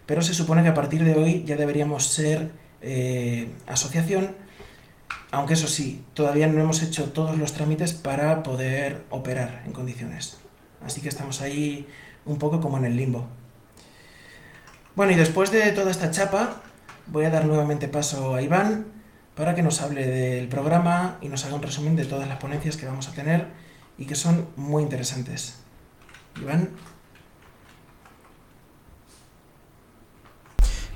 pero 0.06 0.22
se 0.22 0.34
supone 0.34 0.62
que 0.62 0.68
a 0.68 0.74
partir 0.74 1.04
de 1.04 1.14
hoy 1.14 1.44
ya 1.44 1.56
deberíamos 1.56 2.06
ser 2.06 2.50
eh, 2.82 3.48
asociación, 3.66 4.34
aunque 5.30 5.54
eso 5.54 5.68
sí, 5.68 6.04
todavía 6.14 6.48
no 6.48 6.60
hemos 6.60 6.82
hecho 6.82 7.12
todos 7.12 7.38
los 7.38 7.52
trámites 7.52 7.92
para 7.92 8.42
poder 8.42 9.04
operar 9.10 9.62
en 9.64 9.72
condiciones. 9.72 10.38
Así 10.84 11.00
que 11.00 11.08
estamos 11.08 11.40
ahí 11.40 11.86
un 12.24 12.38
poco 12.38 12.60
como 12.60 12.78
en 12.78 12.86
el 12.86 12.96
limbo. 12.96 13.28
Bueno, 14.96 15.12
y 15.12 15.14
después 15.14 15.52
de 15.52 15.70
toda 15.72 15.90
esta 15.90 16.10
chapa, 16.10 16.62
voy 17.06 17.24
a 17.24 17.30
dar 17.30 17.44
nuevamente 17.44 17.86
paso 17.86 18.34
a 18.34 18.42
Iván 18.42 18.86
para 19.34 19.54
que 19.54 19.62
nos 19.62 19.80
hable 19.80 20.06
del 20.06 20.48
programa 20.48 21.18
y 21.20 21.28
nos 21.28 21.44
haga 21.44 21.54
un 21.54 21.62
resumen 21.62 21.96
de 21.96 22.04
todas 22.04 22.28
las 22.28 22.38
ponencias 22.38 22.76
que 22.76 22.86
vamos 22.86 23.08
a 23.08 23.12
tener 23.12 23.46
y 23.98 24.06
que 24.06 24.14
son 24.14 24.48
muy 24.56 24.82
interesantes. 24.82 25.60
Iván. 26.40 26.70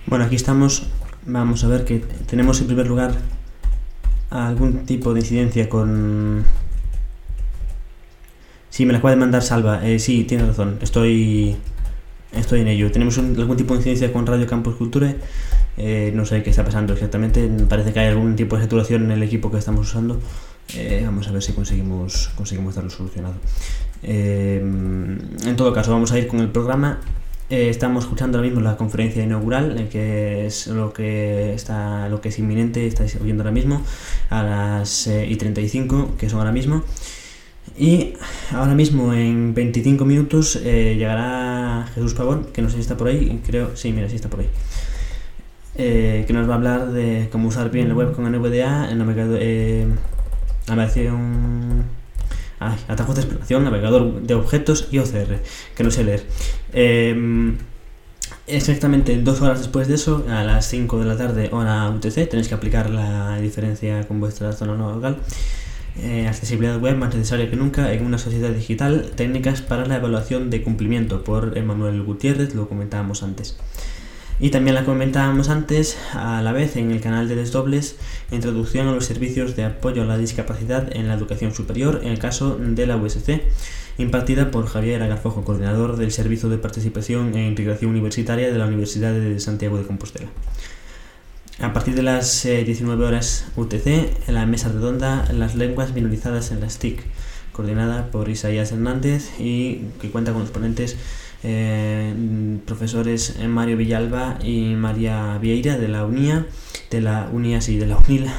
Bueno, 0.07 0.27
aquí 0.27 0.37
estamos. 0.37 0.87
Vamos 1.25 1.65
a 1.65 1.69
ver 1.69 1.87
que 1.87 1.99
tenemos 2.29 2.61
en 2.61 2.67
primer 2.67 2.87
lugar 2.87 3.13
algún 4.29 4.85
tipo 4.85 5.15
de 5.15 5.21
incidencia 5.21 5.69
con... 5.71 6.45
Sí, 8.69 8.85
me 8.85 8.93
la 8.93 8.99
acaba 8.99 9.13
de 9.13 9.17
mandar 9.17 9.43
Salva. 9.43 9.87
Eh, 9.87 9.99
sí, 9.99 10.25
tiene 10.25 10.45
razón. 10.45 10.77
Estoy 10.83 11.57
estoy 12.33 12.61
en 12.61 12.69
ello. 12.69 12.93
Tenemos 12.93 13.17
algún 13.17 13.57
tipo 13.57 13.73
de 13.73 13.79
incidencia 13.79 14.13
con 14.13 14.27
Radio 14.27 14.47
Campus 14.47 14.75
Culture. 14.75 15.17
Eh, 15.79 16.13
no 16.15 16.27
sé 16.27 16.43
qué 16.43 16.51
está 16.51 16.67
pasando 16.67 16.93
exactamente. 16.93 17.49
Parece 17.67 17.95
que 17.95 18.01
hay 18.01 18.09
algún 18.09 18.37
tipo 18.37 18.57
de 18.57 18.63
saturación 18.63 19.05
en 19.05 19.13
el 19.13 19.23
equipo 19.23 19.51
que 19.51 19.57
estamos 19.57 19.89
usando. 19.89 20.21
Eh, 20.75 21.01
vamos 21.03 21.29
a 21.29 21.33
ver 21.33 21.43
si 21.43 21.53
conseguimos, 21.53 22.31
conseguimos 22.37 22.75
darlo 22.75 22.91
solucionado. 22.91 23.37
en 24.03 25.57
todo 25.57 25.73
caso, 25.73 25.93
vamos 25.93 26.13
a 26.13 26.19
ir 26.19 26.27
con 26.27 26.41
el 26.41 26.51
programa. 26.51 27.01
Estamos 27.51 28.05
escuchando 28.05 28.39
ahora 28.39 28.49
mismo 28.49 28.63
la 28.63 28.77
conferencia 28.77 29.23
inaugural, 29.23 29.89
que 29.91 30.47
es 30.47 30.67
lo 30.67 30.93
que 30.93 31.55
está, 31.55 32.09
lo 32.09 32.21
que 32.21 32.31
es 32.31 32.39
inminente, 32.39 32.87
estáis 32.87 33.17
oyendo 33.17 33.43
ahora 33.43 33.53
mismo, 33.53 33.83
a 34.31 34.43
las 34.43 35.07
y 35.07 35.37
35, 35.37 36.17
que 36.19 36.29
son 36.29 36.41
ahora 36.41 36.53
mismo. 36.53 36.83
Y 37.77 38.15
ahora 38.53 38.75
mismo 38.75 39.13
en 39.13 39.55
25 39.55 40.05
minutos 40.05 40.57
eh, 40.57 40.95
llegará 40.97 41.89
Jesús 41.95 42.15
Pavón, 42.15 42.47
que 42.53 42.63
no 42.63 42.69
sé 42.69 42.77
si 42.77 42.83
está 42.83 42.97
por 42.97 43.09
ahí, 43.09 43.41
creo, 43.45 43.75
sí, 43.77 43.91
mira, 43.93 44.09
sí 44.09 44.17
está 44.17 44.29
por 44.29 44.41
ahí. 44.41 44.49
Eh, 45.77 46.25
que 46.27 46.33
nos 46.33 46.49
va 46.49 46.53
a 46.53 46.57
hablar 46.57 46.93
de 46.93 47.29
cómo 47.33 47.49
usar 47.49 47.71
bien 47.71 47.89
la 47.89 47.95
web 47.95 48.13
con 48.13 48.31
NVDA, 48.31 48.91
el 48.91 48.99
navegador, 48.99 49.39
eh, 49.41 49.87
navegación, 50.69 51.85
ay, 52.71 52.79
atajos 52.89 53.17
de 53.17 53.23
exploración, 53.23 53.65
navegador 53.65 54.23
de 54.23 54.35
objetos 54.35 54.89
y 54.91 54.99
OCR, 54.99 55.41
que 55.77 55.85
no 55.85 55.91
sé 55.91 56.05
leer. 56.05 56.25
Eh, 56.73 57.55
exactamente 58.47 59.17
dos 59.23 59.41
horas 59.41 59.59
después 59.59 59.89
de 59.89 59.95
eso, 59.95 60.25
a 60.29 60.45
las 60.45 60.67
5 60.67 60.99
de 60.99 61.05
la 61.05 61.17
tarde, 61.17 61.49
hora 61.53 61.89
UTC, 61.91 62.29
tenéis 62.29 62.49
que 62.49 62.55
aplicar 62.55 62.91
la 62.91 63.39
diferencia 63.39 64.07
con 64.07 64.21
vuestra 64.21 64.53
zona 64.53 64.75
local. 64.75 65.19
Eh, 65.97 66.27
accesibilidad 66.27 66.81
web 66.81 66.97
más 66.97 67.15
necesaria 67.15 67.49
que 67.49 67.55
nunca 67.55 67.93
en 67.93 68.05
una 68.05 68.19
sociedad 68.19 68.51
digital, 68.51 69.13
técnicas 69.15 69.63
para 69.63 69.87
la 69.87 69.97
evaluación 69.97 70.51
de 70.51 70.61
cumplimiento 70.61 71.23
por 71.23 71.57
Emanuel 71.57 72.03
Gutiérrez, 72.03 72.55
lo 72.55 72.69
comentábamos 72.69 73.23
antes. 73.23 73.57
Y 74.41 74.51
también 74.51 74.75
la 74.75 74.85
comentábamos 74.85 75.49
antes, 75.49 75.97
a 76.13 76.43
la 76.43 76.53
vez 76.53 76.77
en 76.77 76.91
el 76.91 77.01
canal 77.01 77.29
de 77.29 77.37
Desdobles, 77.37 77.97
introducción 78.33 78.89
a 78.89 78.93
los 78.93 79.05
servicios 79.05 79.55
de 79.55 79.65
apoyo 79.65 80.03
a 80.03 80.07
la 80.07 80.19
discapacidad 80.19 80.95
en 80.95 81.07
la 81.07 81.15
educación 81.15 81.55
superior, 81.55 82.01
en 82.03 82.09
el 82.09 82.19
caso 82.19 82.57
de 82.59 82.87
la 82.87 82.97
USC, 82.97 83.43
impartida 83.97 84.51
por 84.51 84.67
Javier 84.67 85.03
Agarfojo, 85.03 85.45
coordinador 85.45 85.97
del 85.97 86.11
Servicio 86.11 86.49
de 86.49 86.59
Participación 86.59 87.37
e 87.37 87.47
Integración 87.47 87.93
Universitaria 87.93 88.51
de 88.51 88.59
la 88.59 88.67
Universidad 88.67 89.13
de 89.13 89.39
Santiago 89.39 89.79
de 89.79 89.85
Compostela. 89.85 90.29
A 91.61 91.73
partir 91.73 91.95
de 91.95 92.03
las 92.03 92.43
19 92.43 93.05
eh, 93.05 93.07
horas 93.07 93.47
UTC, 93.55 93.87
en 94.27 94.35
la 94.35 94.45
mesa 94.45 94.69
redonda 94.69 95.31
Las 95.33 95.55
lenguas 95.55 95.95
minorizadas 95.95 96.51
en 96.51 96.61
las 96.61 96.81
TIC, 96.81 97.01
coordinada 97.53 98.11
por 98.11 98.29
Isaías 98.29 98.73
Hernández 98.73 99.31
y 99.39 99.83
que 100.01 100.11
cuenta 100.11 100.33
con 100.33 100.41
los 100.43 100.51
ponentes 100.51 100.97
eh, 101.45 102.13
profesores 102.67 103.37
Mario 103.47 103.77
Villalba 103.77 104.39
y 104.43 104.75
María 104.75 105.39
Vieira 105.39 105.79
de 105.79 105.89
la 105.89 106.05
UNIA, 106.05 106.47
de 106.91 107.01
la 107.01 107.29
UNIA, 107.33 107.61
sí, 107.61 107.77
de 107.77 107.87
la 107.87 107.99
UNILA, 107.99 108.33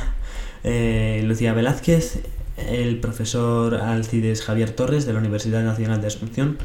eh, 0.63 1.21
Lucía 1.23 1.53
Velázquez, 1.53 2.23
el 2.57 2.99
profesor 2.99 3.75
Alcides 3.75 4.41
Javier 4.41 4.71
Torres 4.71 5.05
de 5.05 5.13
la 5.13 5.19
Universidad 5.19 5.63
Nacional 5.63 6.01
de 6.01 6.07
Asunción 6.07 6.57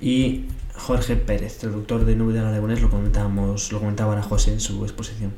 y 0.00 0.44
Jorge 0.74 1.16
Pérez, 1.16 1.58
traductor 1.58 2.04
de 2.04 2.14
Nube 2.16 2.34
de 2.34 2.40
Aragonés, 2.40 2.80
lo, 2.80 2.90
comentamos, 2.90 3.72
lo 3.72 3.80
comentaba 3.80 4.12
ahora 4.12 4.22
José 4.22 4.52
en 4.52 4.60
su 4.60 4.84
exposición 4.84 5.32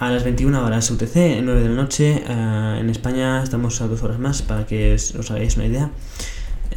a 0.00 0.10
las 0.10 0.24
21 0.24 0.64
horas 0.64 0.90
UTC, 0.90 1.42
9 1.42 1.60
de 1.60 1.68
la 1.68 1.74
noche. 1.74 2.22
Eh, 2.26 2.78
en 2.80 2.88
España 2.88 3.42
estamos 3.42 3.80
a 3.82 3.86
dos 3.86 4.02
horas 4.02 4.18
más 4.18 4.40
para 4.40 4.66
que 4.66 4.94
os 4.94 5.30
hagáis 5.30 5.56
una 5.56 5.66
idea. 5.66 5.90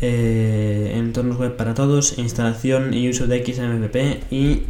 Eh, 0.02 0.94
entornos 0.96 1.38
web 1.38 1.56
para 1.56 1.74
todos, 1.74 2.18
instalación 2.18 2.94
y 2.94 3.10
uso 3.10 3.28
de 3.28 3.46
XMPP 3.46 4.32
y 4.32 4.64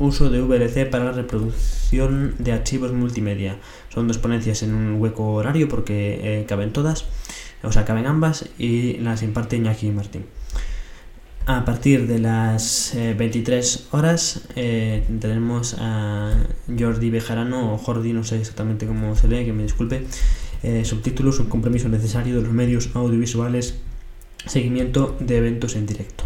uso 0.00 0.30
de 0.30 0.40
VLC 0.40 0.90
para 0.90 1.04
la 1.04 1.12
reproducción 1.12 2.34
de 2.38 2.52
archivos 2.52 2.92
multimedia. 2.92 3.56
Son 3.90 4.08
dos 4.08 4.18
ponencias 4.18 4.62
en 4.62 4.74
un 4.74 5.00
hueco 5.00 5.32
horario 5.34 5.68
porque 5.68 6.40
eh, 6.40 6.46
caben 6.46 6.72
todas, 6.72 7.04
o 7.62 7.70
sea, 7.70 7.84
caben 7.84 8.06
ambas 8.06 8.48
y 8.58 8.94
las 8.94 9.22
imparte 9.22 9.56
Iñaki 9.56 9.90
Martín. 9.90 10.24
A 11.46 11.64
partir 11.64 12.06
de 12.06 12.18
las 12.18 12.94
23 12.94 13.76
eh, 13.76 13.80
horas 13.90 14.48
eh, 14.56 15.04
tenemos 15.20 15.76
a 15.78 16.32
Jordi 16.78 17.10
Bejarano 17.10 17.74
o 17.74 17.78
Jordi, 17.78 18.12
no 18.12 18.24
sé 18.24 18.38
exactamente 18.38 18.86
cómo 18.86 19.16
se 19.16 19.28
lee, 19.28 19.44
que 19.44 19.52
me 19.52 19.62
disculpe. 19.62 20.06
Subtítulos, 20.84 21.40
un 21.40 21.46
compromiso 21.46 21.88
necesario 21.88 22.36
de 22.36 22.42
los 22.42 22.52
medios 22.52 22.90
audiovisuales, 22.92 23.76
seguimiento 24.46 25.16
de 25.20 25.38
eventos 25.38 25.76
en 25.76 25.86
directo. 25.86 26.24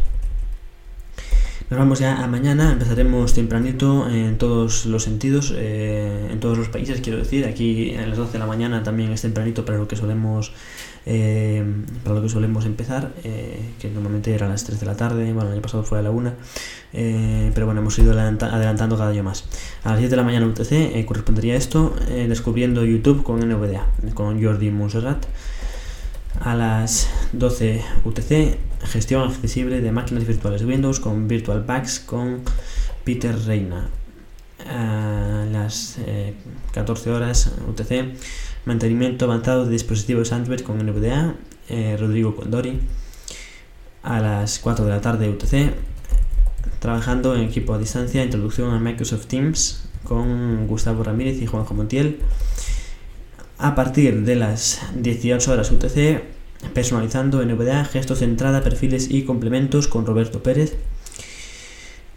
Nos 1.71 1.79
vamos 1.79 1.99
ya 1.99 2.23
a 2.23 2.27
mañana, 2.27 2.73
empezaremos 2.73 3.33
tempranito 3.33 4.09
en 4.09 4.37
todos 4.37 4.85
los 4.87 5.03
sentidos, 5.03 5.53
en 5.57 6.39
todos 6.39 6.59
los 6.59 6.69
países, 6.69 7.01
quiero 7.01 7.19
decir. 7.19 7.47
Aquí 7.47 7.95
a 7.97 8.07
las 8.07 8.19
12 8.19 8.33
de 8.33 8.39
la 8.39 8.47
mañana 8.47 8.83
también 8.83 9.11
es 9.13 9.23
tempranito 9.23 9.65
para 9.65 9.79
lo 9.79 9.89
que 9.89 9.97
solemos 9.97 10.53
eh, 11.07 11.63
para 12.03 12.17
lo 12.17 12.23
que 12.23 12.31
solemos 12.31 12.65
empezar, 12.65 13.13
eh, 13.25 13.61
que 13.79 13.91
normalmente 13.91 14.35
era 14.35 14.47
a 14.47 14.49
las 14.49 14.65
3 14.65 14.81
de 14.81 14.87
la 14.87 14.97
tarde, 14.97 15.33
bueno, 15.33 15.49
el 15.49 15.53
año 15.53 15.63
pasado 15.63 15.83
fue 15.83 15.99
a 15.99 16.03
la 16.03 16.11
1, 16.11 16.33
eh, 16.95 17.51
pero 17.53 17.67
bueno, 17.67 17.83
hemos 17.83 17.99
ido 17.99 18.13
adelantando 18.13 18.97
cada 18.97 19.11
día 19.11 19.23
más. 19.23 19.45
A 19.83 19.91
las 19.91 19.99
10 19.99 20.11
de 20.11 20.17
la 20.17 20.23
mañana 20.23 20.47
UTC 20.47 21.05
correspondería 21.05 21.57
esto, 21.57 21.95
descubriendo 22.09 22.85
YouTube 22.85 23.23
con 23.23 23.41
NVDA, 23.41 23.87
con 24.15 24.43
Jordi 24.43 24.71
Monserrat. 24.71 25.27
A 26.41 26.55
las 26.55 27.09
12 27.33 27.83
UTC, 28.05 28.59
gestión 28.83 29.29
accesible 29.29 29.81
de 29.81 29.93
máquinas 29.93 30.27
virtuales 30.27 30.63
Windows 30.63 31.01
con 31.01 31.27
Virtual 31.29 31.65
Packs 31.65 32.01
con 32.01 32.43
Peter 33.05 33.37
Reina. 33.47 33.89
A 34.67 35.47
las 35.51 35.99
14 36.73 37.11
horas 37.11 37.53
UTC, 37.69 38.17
mantenimiento 38.65 39.27
avanzado 39.27 39.65
de 39.65 39.73
dispositivos 39.73 40.33
Android 40.33 40.61
con 40.61 40.79
NVDA, 40.79 41.35
eh, 41.69 41.97
Rodrigo 41.99 42.35
Condori, 42.35 42.81
a 44.03 44.21
las 44.21 44.59
4 44.59 44.85
de 44.85 44.91
la 44.91 45.01
tarde 45.01 45.29
UTC, 45.29 45.75
trabajando 46.81 47.35
en 47.35 47.43
equipo 47.43 47.75
a 47.75 47.79
distancia, 47.79 48.23
introducción 48.23 48.73
a 48.73 48.79
Microsoft 48.79 49.27
Teams 49.27 49.89
con 50.05 50.67
Gustavo 50.67 51.03
Ramírez 51.03 51.41
y 51.41 51.47
Juanjo 51.47 51.75
Montiel. 51.75 52.21
A 53.59 53.75
partir 53.75 54.25
de 54.25 54.35
las 54.35 54.83
18 54.97 55.53
horas 55.53 55.71
UTC, 55.71 56.23
personalizando 56.73 57.45
NVDA, 57.45 57.85
gestos 57.85 58.21
de 58.21 58.27
entrada, 58.27 58.63
perfiles 58.63 59.09
y 59.11 59.23
complementos 59.23 59.87
con 59.87 60.07
Roberto 60.07 60.43
Pérez. 60.43 60.77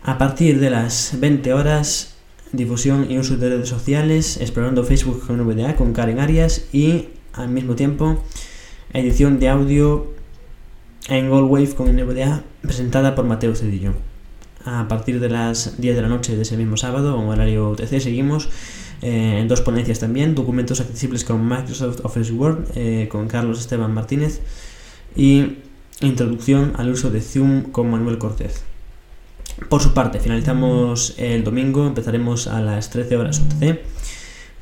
A 0.04 0.17
partir 0.17 0.60
de 0.60 0.69
las 0.69 1.15
20 1.19 1.54
horas, 1.54 2.15
difusión 2.54 3.12
y 3.12 3.19
uso 3.19 3.38
de 3.38 3.50
redes 3.50 3.69
sociales, 3.69 4.38
explorando 4.41 4.84
Facebook 4.84 5.28
con 5.28 5.38
NVDA 5.38 5.76
con 5.76 5.93
Karen 5.93 6.19
Arias 6.19 6.65
y 6.73 7.10
al 7.34 7.50
mismo 7.50 7.76
tiempo 7.76 8.23
edición 8.93 9.39
de 9.39 9.50
audio 9.50 10.13
en 11.10 11.30
Goldwave 11.30 11.76
con 11.76 11.95
NVDA 11.95 12.43
presentada 12.62 13.15
por 13.15 13.26
Mateo 13.26 13.56
Cedillo. 13.56 13.93
a 14.65 14.88
partir 14.88 15.19
de 15.19 15.30
las 15.30 15.80
10 15.80 15.95
de 15.95 16.02
la 16.02 16.10
noche 16.10 16.36
de 16.36 16.41
ese 16.41 16.58
mismo 16.58 16.76
sábado, 16.76 17.17
en 17.21 17.29
horario 17.29 17.69
UTC, 17.69 18.00
seguimos 18.02 18.50
eh, 19.02 19.45
dos 19.48 19.62
ponencias 19.62 20.00
también, 20.00 20.35
documentos 20.35 20.79
accesibles 20.79 21.23
con 21.23 21.48
Microsoft 21.48 22.00
Office 22.04 22.31
Word, 22.31 22.65
eh, 22.75 23.08
con 23.10 23.27
Carlos 23.27 23.60
Esteban 23.60 23.93
Martínez, 23.93 24.41
y 25.15 25.58
introducción 26.02 26.73
al 26.77 26.89
uso 26.89 27.10
de 27.10 27.21
Zoom 27.21 27.63
con 27.71 27.89
Manuel 27.89 28.17
Cortés. 28.17 28.63
Por 29.69 29.81
su 29.81 29.93
parte, 29.93 30.19
finalizamos 30.19 31.15
el 31.17 31.43
domingo, 31.43 31.87
empezaremos 31.87 32.48
a 32.48 32.62
las 32.62 32.89
13 32.91 33.17
horas 33.17 33.39
UTC 33.39 33.79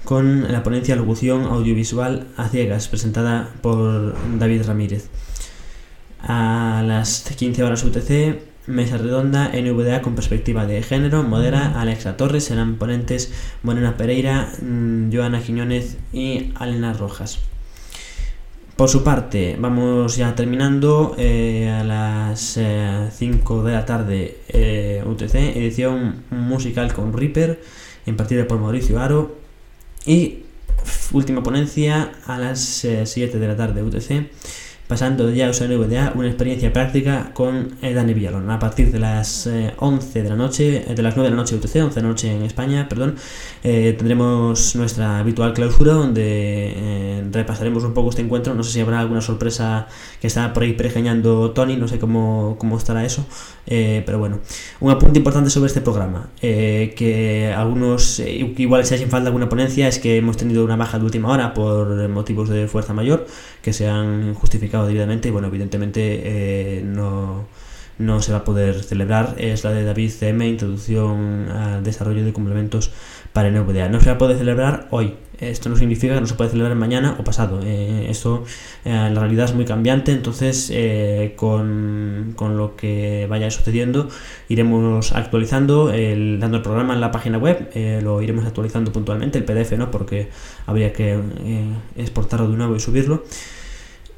con 0.06 0.52
la 0.52 0.64
ponencia 0.64 0.96
Locución 0.96 1.44
Audiovisual 1.44 2.28
a 2.38 2.48
Ciegas, 2.48 2.88
presentada 2.88 3.52
por 3.62 4.16
David 4.38 4.64
Ramírez. 4.66 5.10
A 6.22 6.84
las 6.86 7.22
15 7.22 7.64
horas 7.64 7.84
UTC, 7.84 8.55
mesa 8.68 8.98
redonda 8.98 9.50
NVDA 9.50 10.02
con 10.02 10.16
perspectiva 10.16 10.66
de 10.66 10.82
género, 10.82 11.24
modera 11.24 11.80
Alexa 11.80 12.18
Torres, 12.18 12.46
serán 12.46 12.76
ponentes 12.76 13.32
Morena 13.64 13.98
Pereira, 13.98 14.50
mm, 14.62 15.14
Joana 15.14 15.42
Quiñones 15.42 15.98
y 16.14 16.52
Alena 16.56 16.94
Rojas. 16.94 17.40
Por 18.76 18.90
su 18.90 19.04
parte, 19.06 19.56
vamos 19.58 20.18
ya 20.18 20.36
terminando 20.36 21.16
eh, 21.18 21.70
a 21.70 21.86
las 21.86 22.60
5 22.60 22.60
eh, 22.60 23.66
de 23.66 23.72
la 23.72 23.86
tarde 23.86 24.38
eh, 24.50 25.02
UTC, 25.06 25.36
edición 25.56 26.24
musical 26.30 26.94
con 26.94 27.14
Reaper, 27.14 27.62
impartida 28.06 28.46
por 28.48 28.60
Mauricio 28.60 29.00
Aro. 29.00 29.38
Y 30.06 30.40
última 31.14 31.42
ponencia 31.42 32.12
a 32.28 32.38
las 32.38 32.86
7 33.06 33.40
de 33.40 33.48
la 33.48 33.56
tarde 33.56 33.82
UTC, 33.82 34.30
pasando 34.88 35.32
ya 35.32 35.48
a 35.48 35.50
usar 35.50 35.70
NVDA, 35.70 36.14
una 36.16 36.28
experiencia 36.28 36.72
práctica 36.72 37.32
con 37.34 37.76
eh, 37.82 37.94
Dani 37.94 38.14
Villalón. 38.14 38.50
A 38.52 38.60
partir 38.60 38.92
de 38.92 39.00
las 39.00 39.50
11 39.78 40.20
eh, 40.20 40.24
de 40.24 40.30
la 40.30 40.36
noche, 40.36 40.86
de 40.96 41.02
las 41.02 41.16
9 41.16 41.30
de 41.30 41.36
la 41.36 41.42
noche 41.42 41.56
UTC, 41.56 41.76
11 41.78 41.96
de 41.96 42.02
la 42.02 42.08
noche 42.08 42.32
en 42.32 42.44
España, 42.44 42.88
perdón, 42.88 43.16
eh, 43.64 43.96
tendremos 43.98 44.76
nuestra 44.76 45.20
habitual 45.20 45.54
clausura 45.54 45.94
donde 45.94 47.24
repasaremos 47.32 47.84
un 47.84 47.94
poco 47.94 48.10
este 48.10 48.22
encuentro. 48.22 48.54
No 48.54 48.64
sé 48.64 48.74
si 48.74 48.80
habrá 48.80 49.00
alguna 49.00 49.22
sorpresa 49.22 49.88
que 50.22 50.28
está 50.28 50.54
por 50.54 50.64
ahí 50.64 50.74
pregeñando 50.74 51.52
Tony, 51.52 51.78
no 51.78 51.88
sé 51.88 51.98
cómo, 51.98 52.56
cómo 52.60 52.78
estará 52.78 53.04
eso, 53.04 53.26
pero 53.66 54.20
bueno. 54.20 54.40
Un 54.80 54.92
apunte 54.92 55.18
importante 55.18 55.50
sobre 55.50 55.68
este 55.68 55.82
programa, 55.82 56.30
que 56.40 57.54
algunos, 57.56 58.20
igual 58.20 58.86
si 58.86 58.98
sin 58.98 59.10
falta 59.10 59.28
alguna 59.28 59.50
ponencia, 59.50 59.88
es 59.88 60.00
que 60.00 60.18
hemos 60.18 60.38
tenido 60.38 60.64
una 60.64 60.76
baja 60.76 61.00
de 61.00 61.06
última 61.06 61.30
hora 61.30 61.54
por 61.54 62.08
motivos 62.10 62.50
de 62.50 62.68
fuerza 62.68 62.94
mayor 62.94 63.26
que 63.62 63.74
se 63.74 63.88
han 63.88 64.36
justificado 64.36 64.75
debidamente 64.84 65.30
y 65.30 65.32
bueno, 65.32 65.48
evidentemente 65.48 66.22
eh, 66.24 66.84
no, 66.84 67.48
no 67.98 68.22
se 68.22 68.32
va 68.32 68.40
a 68.40 68.44
poder 68.44 68.84
celebrar. 68.84 69.36
Es 69.38 69.64
la 69.64 69.72
de 69.72 69.84
David 69.84 70.12
CM, 70.12 70.48
Introducción 70.48 71.50
al 71.50 71.84
Desarrollo 71.84 72.26
de 72.26 72.34
Complementos 72.34 72.92
para 73.34 73.50
NVDA. 73.50 73.90
No 73.90 74.00
se 74.00 74.08
va 74.08 74.16
a 74.16 74.18
poder 74.18 74.38
celebrar 74.38 74.88
hoy. 74.92 75.16
Esto 75.40 75.68
no 75.68 75.76
significa 75.76 76.14
que 76.16 76.22
no 76.22 76.28
se 76.28 76.36
puede 76.36 76.50
celebrar 76.50 76.76
mañana 76.76 77.18
o 77.20 77.24
pasado. 77.26 77.60
Eh, 77.62 78.08
esto, 78.10 78.46
eh, 78.86 79.10
la 79.12 79.20
realidad 79.20 79.46
es 79.46 79.54
muy 79.54 79.66
cambiante, 79.66 80.14
entonces 80.14 80.72
con, 81.36 82.34
con, 82.38 82.56
lo 82.56 82.78
que 82.78 83.28
vaya 83.30 83.52
sucediendo 83.52 84.08
iremos 84.48 85.12
actualizando, 85.12 85.92
el, 85.92 86.40
dando 86.40 86.56
el 86.58 86.64
programa 86.64 86.94
en 86.94 87.02
la 87.02 87.12
página 87.12 87.38
web, 87.38 87.70
lo 88.02 88.22
iremos 88.22 88.46
actualizando 88.46 88.94
puntualmente, 88.94 89.38
el 89.38 89.44
PDF 89.44 89.74
no, 89.74 89.92
porque 89.92 90.30
habría 90.68 90.94
que 90.94 91.20
exportarlo 91.98 92.50
de 92.50 92.56
nuevo 92.56 92.78
y 92.78 92.80
subirlo 92.80 93.26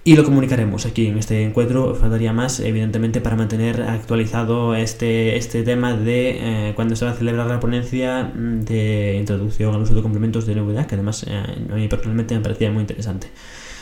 y 0.08 0.16
lo 0.16 0.24
comunicaremos 0.24 0.86
aquí 0.86 1.08
en 1.08 1.18
este 1.18 1.43
encuentro. 1.43 1.93
Faltaría 1.93 2.32
más, 2.32 2.62
evidentemente, 2.62 3.20
para 3.20 3.36
mantener 3.36 3.82
actualizado 3.82 4.74
este, 4.74 5.36
este 5.36 5.64
tema 5.64 5.97
de 5.97 6.70
eh, 6.70 6.74
cuando 6.76 6.95
se 6.95 7.03
va 7.03 7.12
a 7.12 7.14
celebrar 7.14 7.45
la 7.47 7.60
ponencia 7.60 8.24
mm, 8.24 8.62
de 8.62 9.18
introducción 9.20 9.76
al 9.76 9.82
uso 9.82 9.95
de 9.95 10.01
complementos 10.01 10.45
de 10.45 10.55
novedad, 10.55 10.86
que 10.88 10.95
además 10.95 11.26
eh, 11.28 11.36
a 11.36 11.76
mí 11.76 11.89
personalmente 11.89 12.36
me 12.36 12.39
parecía 12.39 12.72
muy 12.72 12.84
interesante. 12.84 13.28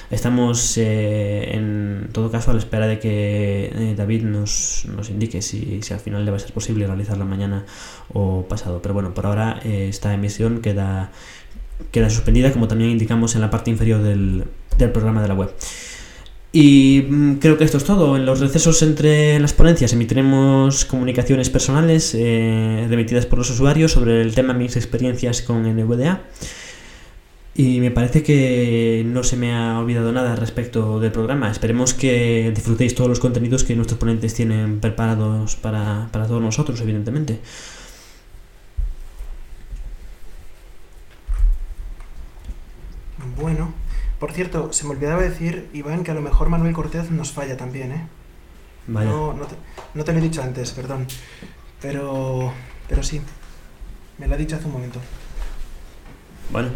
Estamos 0.10 0.76
eh, 0.80 1.52
en 1.54 2.10
todo 2.12 2.32
caso 2.32 2.50
a 2.50 2.56
la 2.56 2.60
espera 2.60 2.88
de 2.88 2.98
que 2.98 3.94
David 3.96 4.24
nos, 4.24 4.88
nos 4.96 5.12
indique 5.12 5.44
si, 5.44 5.84
si, 5.84 5.94
al 5.94 6.00
final 6.00 6.26
le 6.26 6.32
va 6.32 6.38
a 6.38 6.40
ser 6.40 6.54
posible 6.54 6.88
realizarla 6.88 7.26
mañana 7.26 7.66
o 8.12 8.48
pasado. 8.48 8.82
Pero 8.82 8.96
bueno, 8.96 9.14
por 9.14 9.28
ahora 9.28 9.60
esta 9.64 10.12
emisión 10.12 10.62
queda, 10.62 11.12
queda 11.92 12.10
suspendida, 12.10 12.52
como 12.52 12.68
también 12.68 12.90
indicamos 12.90 13.36
en 13.36 13.42
la 13.42 13.52
parte 13.52 13.70
inferior 13.70 14.02
del, 14.02 14.46
del 14.80 14.92
programa 14.92 15.22
de 15.22 15.28
la 15.28 15.36
web. 15.36 15.54
Y 16.56 17.06
mm, 17.10 17.34
creo 17.40 17.58
que 17.58 17.66
esto 17.66 17.78
es 17.78 17.84
todo. 17.84 18.16
En 18.16 18.26
los 18.26 18.40
recesos 18.40 18.82
entre 18.82 19.38
las 19.42 19.52
ponencias 19.52 19.92
emitiremos 19.92 20.86
comunicaciones 20.86 21.50
personales 21.50 22.16
eh, 22.16 22.88
remitidas 22.90 23.26
por 23.26 23.40
los 23.40 23.50
usuarios 23.50 23.92
sobre 23.92 24.22
el 24.22 24.34
tema 24.34 24.54
mis 24.54 24.78
experiencias 24.78 25.42
con 25.42 25.64
NVDA. 25.64 26.22
Y 27.56 27.82
me 27.82 27.92
parece 27.92 28.24
que 28.24 29.04
no 29.06 29.24
se 29.24 29.36
me 29.36 29.54
ha 29.54 29.80
olvidado 29.80 30.14
nada 30.14 30.38
respecto 30.38 31.02
del 31.02 31.12
programa. 31.12 31.52
Esperemos 31.52 31.94
que 31.94 32.54
disfrutéis 32.56 32.96
todos 32.96 33.10
los 33.10 33.20
contenidos 33.20 33.66
que 33.66 33.76
nuestros 33.76 34.00
ponentes 34.00 34.34
tienen 34.34 34.80
preparados 34.80 35.58
para, 35.58 36.08
para 36.14 36.26
todos 36.26 36.42
nosotros, 36.42 36.80
evidentemente. 36.80 37.40
Bueno, 43.36 43.74
por 44.26 44.34
cierto, 44.34 44.74
se 44.74 44.86
me 44.86 44.90
olvidaba 44.90 45.22
decir, 45.22 45.70
Iván, 45.72 46.04
que 46.04 46.10
a 46.10 46.16
lo 46.16 46.22
mejor 46.24 46.50
Manuel 46.50 46.74
Cortés 46.74 47.12
nos 47.12 47.32
falla 47.32 47.58
también, 47.58 47.92
¿eh? 47.92 48.08
No, 48.88 49.36
no, 49.36 49.46
te, 50.04 50.14
lo 50.14 50.18
he 50.18 50.22
dicho 50.22 50.42
antes, 50.42 50.72
perdón. 50.72 51.06
Pero, 51.80 52.52
pero 52.90 53.04
sí, 53.04 53.22
me 54.18 54.26
lo 54.26 54.34
ha 54.34 54.38
dicho 54.38 54.56
hace 54.56 54.66
un 54.66 54.72
momento. 54.72 55.00
Bueno, 56.52 56.70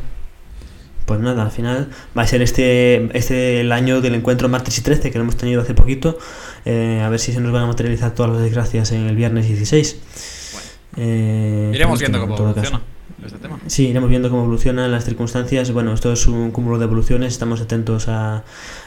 pues 1.07 1.19
nada, 1.21 1.41
al 1.41 1.49
final 1.49 1.89
va 2.15 2.21
a 2.21 2.27
ser 2.27 2.43
este, 2.43 3.17
este 3.17 3.61
el 3.61 3.71
año 3.71 3.99
del 3.99 4.13
encuentro 4.13 4.47
martes 4.47 4.77
y 4.77 4.81
13 4.81 5.09
que 5.09 5.17
lo 5.17 5.23
hemos 5.23 5.35
tenido 5.35 5.63
hace 5.63 5.73
poquito. 5.73 6.19
Eh, 6.65 7.01
a 7.03 7.09
ver 7.09 7.19
si 7.19 7.33
se 7.33 7.41
nos 7.41 7.51
van 7.51 7.63
a 7.63 7.65
materializar 7.65 8.13
todas 8.13 8.31
las 8.31 8.43
desgracias 8.43 8.91
en 8.91 9.07
el 9.07 9.15
viernes 9.15 9.47
16. 9.47 9.97
Eh, 10.97 11.71
Iremos 11.73 11.99
viendo 11.99 12.19
cómo 12.19 12.37
funciona. 12.37 12.83
Este 13.25 13.37
sí, 13.67 13.87
iremos 13.87 14.09
viendo 14.09 14.29
cómo 14.29 14.43
evolucionan 14.43 14.91
las 14.91 15.05
circunstancias. 15.05 15.71
Bueno, 15.71 15.93
esto 15.93 16.13
es 16.13 16.27
un 16.27 16.51
cúmulo 16.51 16.77
de 16.77 16.85
evoluciones. 16.85 17.33
Estamos 17.33 17.61
atentos 17.61 18.07
a, 18.07 18.43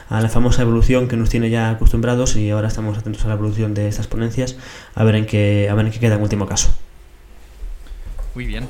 la 0.09 0.29
famosa 0.29 0.61
evolución 0.61 1.07
que 1.07 1.17
nos 1.17 1.29
tiene 1.29 1.49
ya 1.49 1.69
acostumbrados 1.71 2.35
y 2.35 2.49
ahora 2.49 2.67
estamos 2.67 2.97
atentos 2.97 3.23
a 3.25 3.27
la 3.27 3.35
evolución 3.35 3.73
de 3.73 3.87
estas 3.87 4.07
ponencias 4.07 4.55
a 4.95 5.03
ver 5.03 5.15
en 5.15 5.25
qué, 5.25 5.67
a 5.69 5.75
ver 5.75 5.85
en 5.85 5.91
qué 5.91 5.99
queda 5.99 6.15
en 6.15 6.21
último 6.21 6.45
caso. 6.47 6.73
Muy 8.35 8.45
bien. 8.45 8.67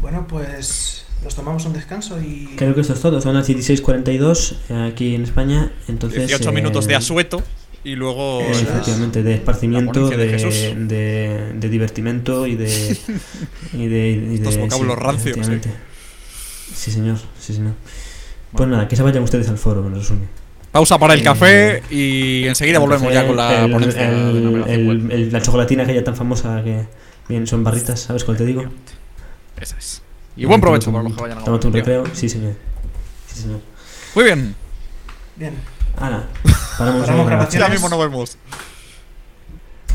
Bueno, 0.00 0.26
pues 0.28 1.06
nos 1.24 1.34
tomamos 1.34 1.64
un 1.64 1.72
descanso 1.72 2.20
y... 2.20 2.54
Creo 2.56 2.74
que 2.74 2.82
esto 2.82 2.92
es 2.92 3.00
todo. 3.00 3.20
Son 3.20 3.34
las 3.34 3.48
16.42 3.48 4.56
eh, 4.68 4.90
aquí 4.92 5.14
en 5.14 5.22
España. 5.22 5.72
Entonces, 5.88 6.28
18 6.28 6.52
minutos 6.52 6.86
de 6.86 6.92
eh, 6.92 6.96
asueto 6.96 7.42
y 7.84 7.96
luego 7.96 8.40
efectivamente 8.42 9.22
de 9.22 9.34
esparcimiento 9.34 10.08
de, 10.08 10.74
de, 10.76 11.52
de, 11.54 11.68
divertimento 11.68 12.46
y 12.46 12.54
de 12.54 12.96
y 13.72 13.86
de, 13.88 14.28
y 14.30 14.34
estos 14.34 14.56
vocablos 14.56 14.96
rancios 14.96 15.36
sí. 16.74 16.90
señor 16.90 17.18
sí 17.40 17.54
señor. 17.54 17.74
Pues 18.52 18.68
nada 18.68 18.86
que 18.86 18.96
se 18.96 19.02
vayan 19.02 19.22
ustedes 19.22 19.48
al 19.48 19.58
foro 19.58 19.86
en 19.86 19.94
resumen 19.94 20.28
pausa 20.70 20.98
para 20.98 21.14
el 21.14 21.20
eh, 21.20 21.24
café 21.24 21.82
y 21.90 22.44
enseguida 22.46 22.78
volvemos 22.78 23.12
ya 23.12 23.26
con 23.26 23.36
la 23.36 23.68
ponencia 23.70 24.08
el, 24.08 25.32
la 25.32 25.42
chocolatina 25.42 25.84
que 25.84 25.94
ya 25.94 26.04
tan 26.04 26.16
famosa 26.16 26.62
que 26.62 26.86
bien 27.28 27.46
son 27.46 27.64
barritas 27.64 28.00
sabes 28.00 28.24
cuál 28.24 28.36
te 28.36 28.44
digo 28.44 28.64
esa 29.60 29.76
es. 29.78 30.02
Y 30.36 30.44
buen 30.44 30.60
provecho 30.60 30.90
para 30.90 31.04
los 31.04 31.14
que 31.14 31.22
vayan 31.22 31.38
a 31.38 31.44
un 31.44 31.72
recreo. 31.72 32.04
Sí 32.14 32.28
señor. 32.28 32.54
Sí 33.28 33.42
señor. 33.42 33.60
Muy 34.14 34.24
bien. 34.24 34.54
Bien 35.36 35.54
Ana, 36.02 36.24
paramos, 36.78 37.02
paramos 37.02 37.26
grabación. 37.26 37.62
Ya 37.62 37.68
mismo 37.68 37.88
nos 37.88 37.98
vemos. 38.00 38.36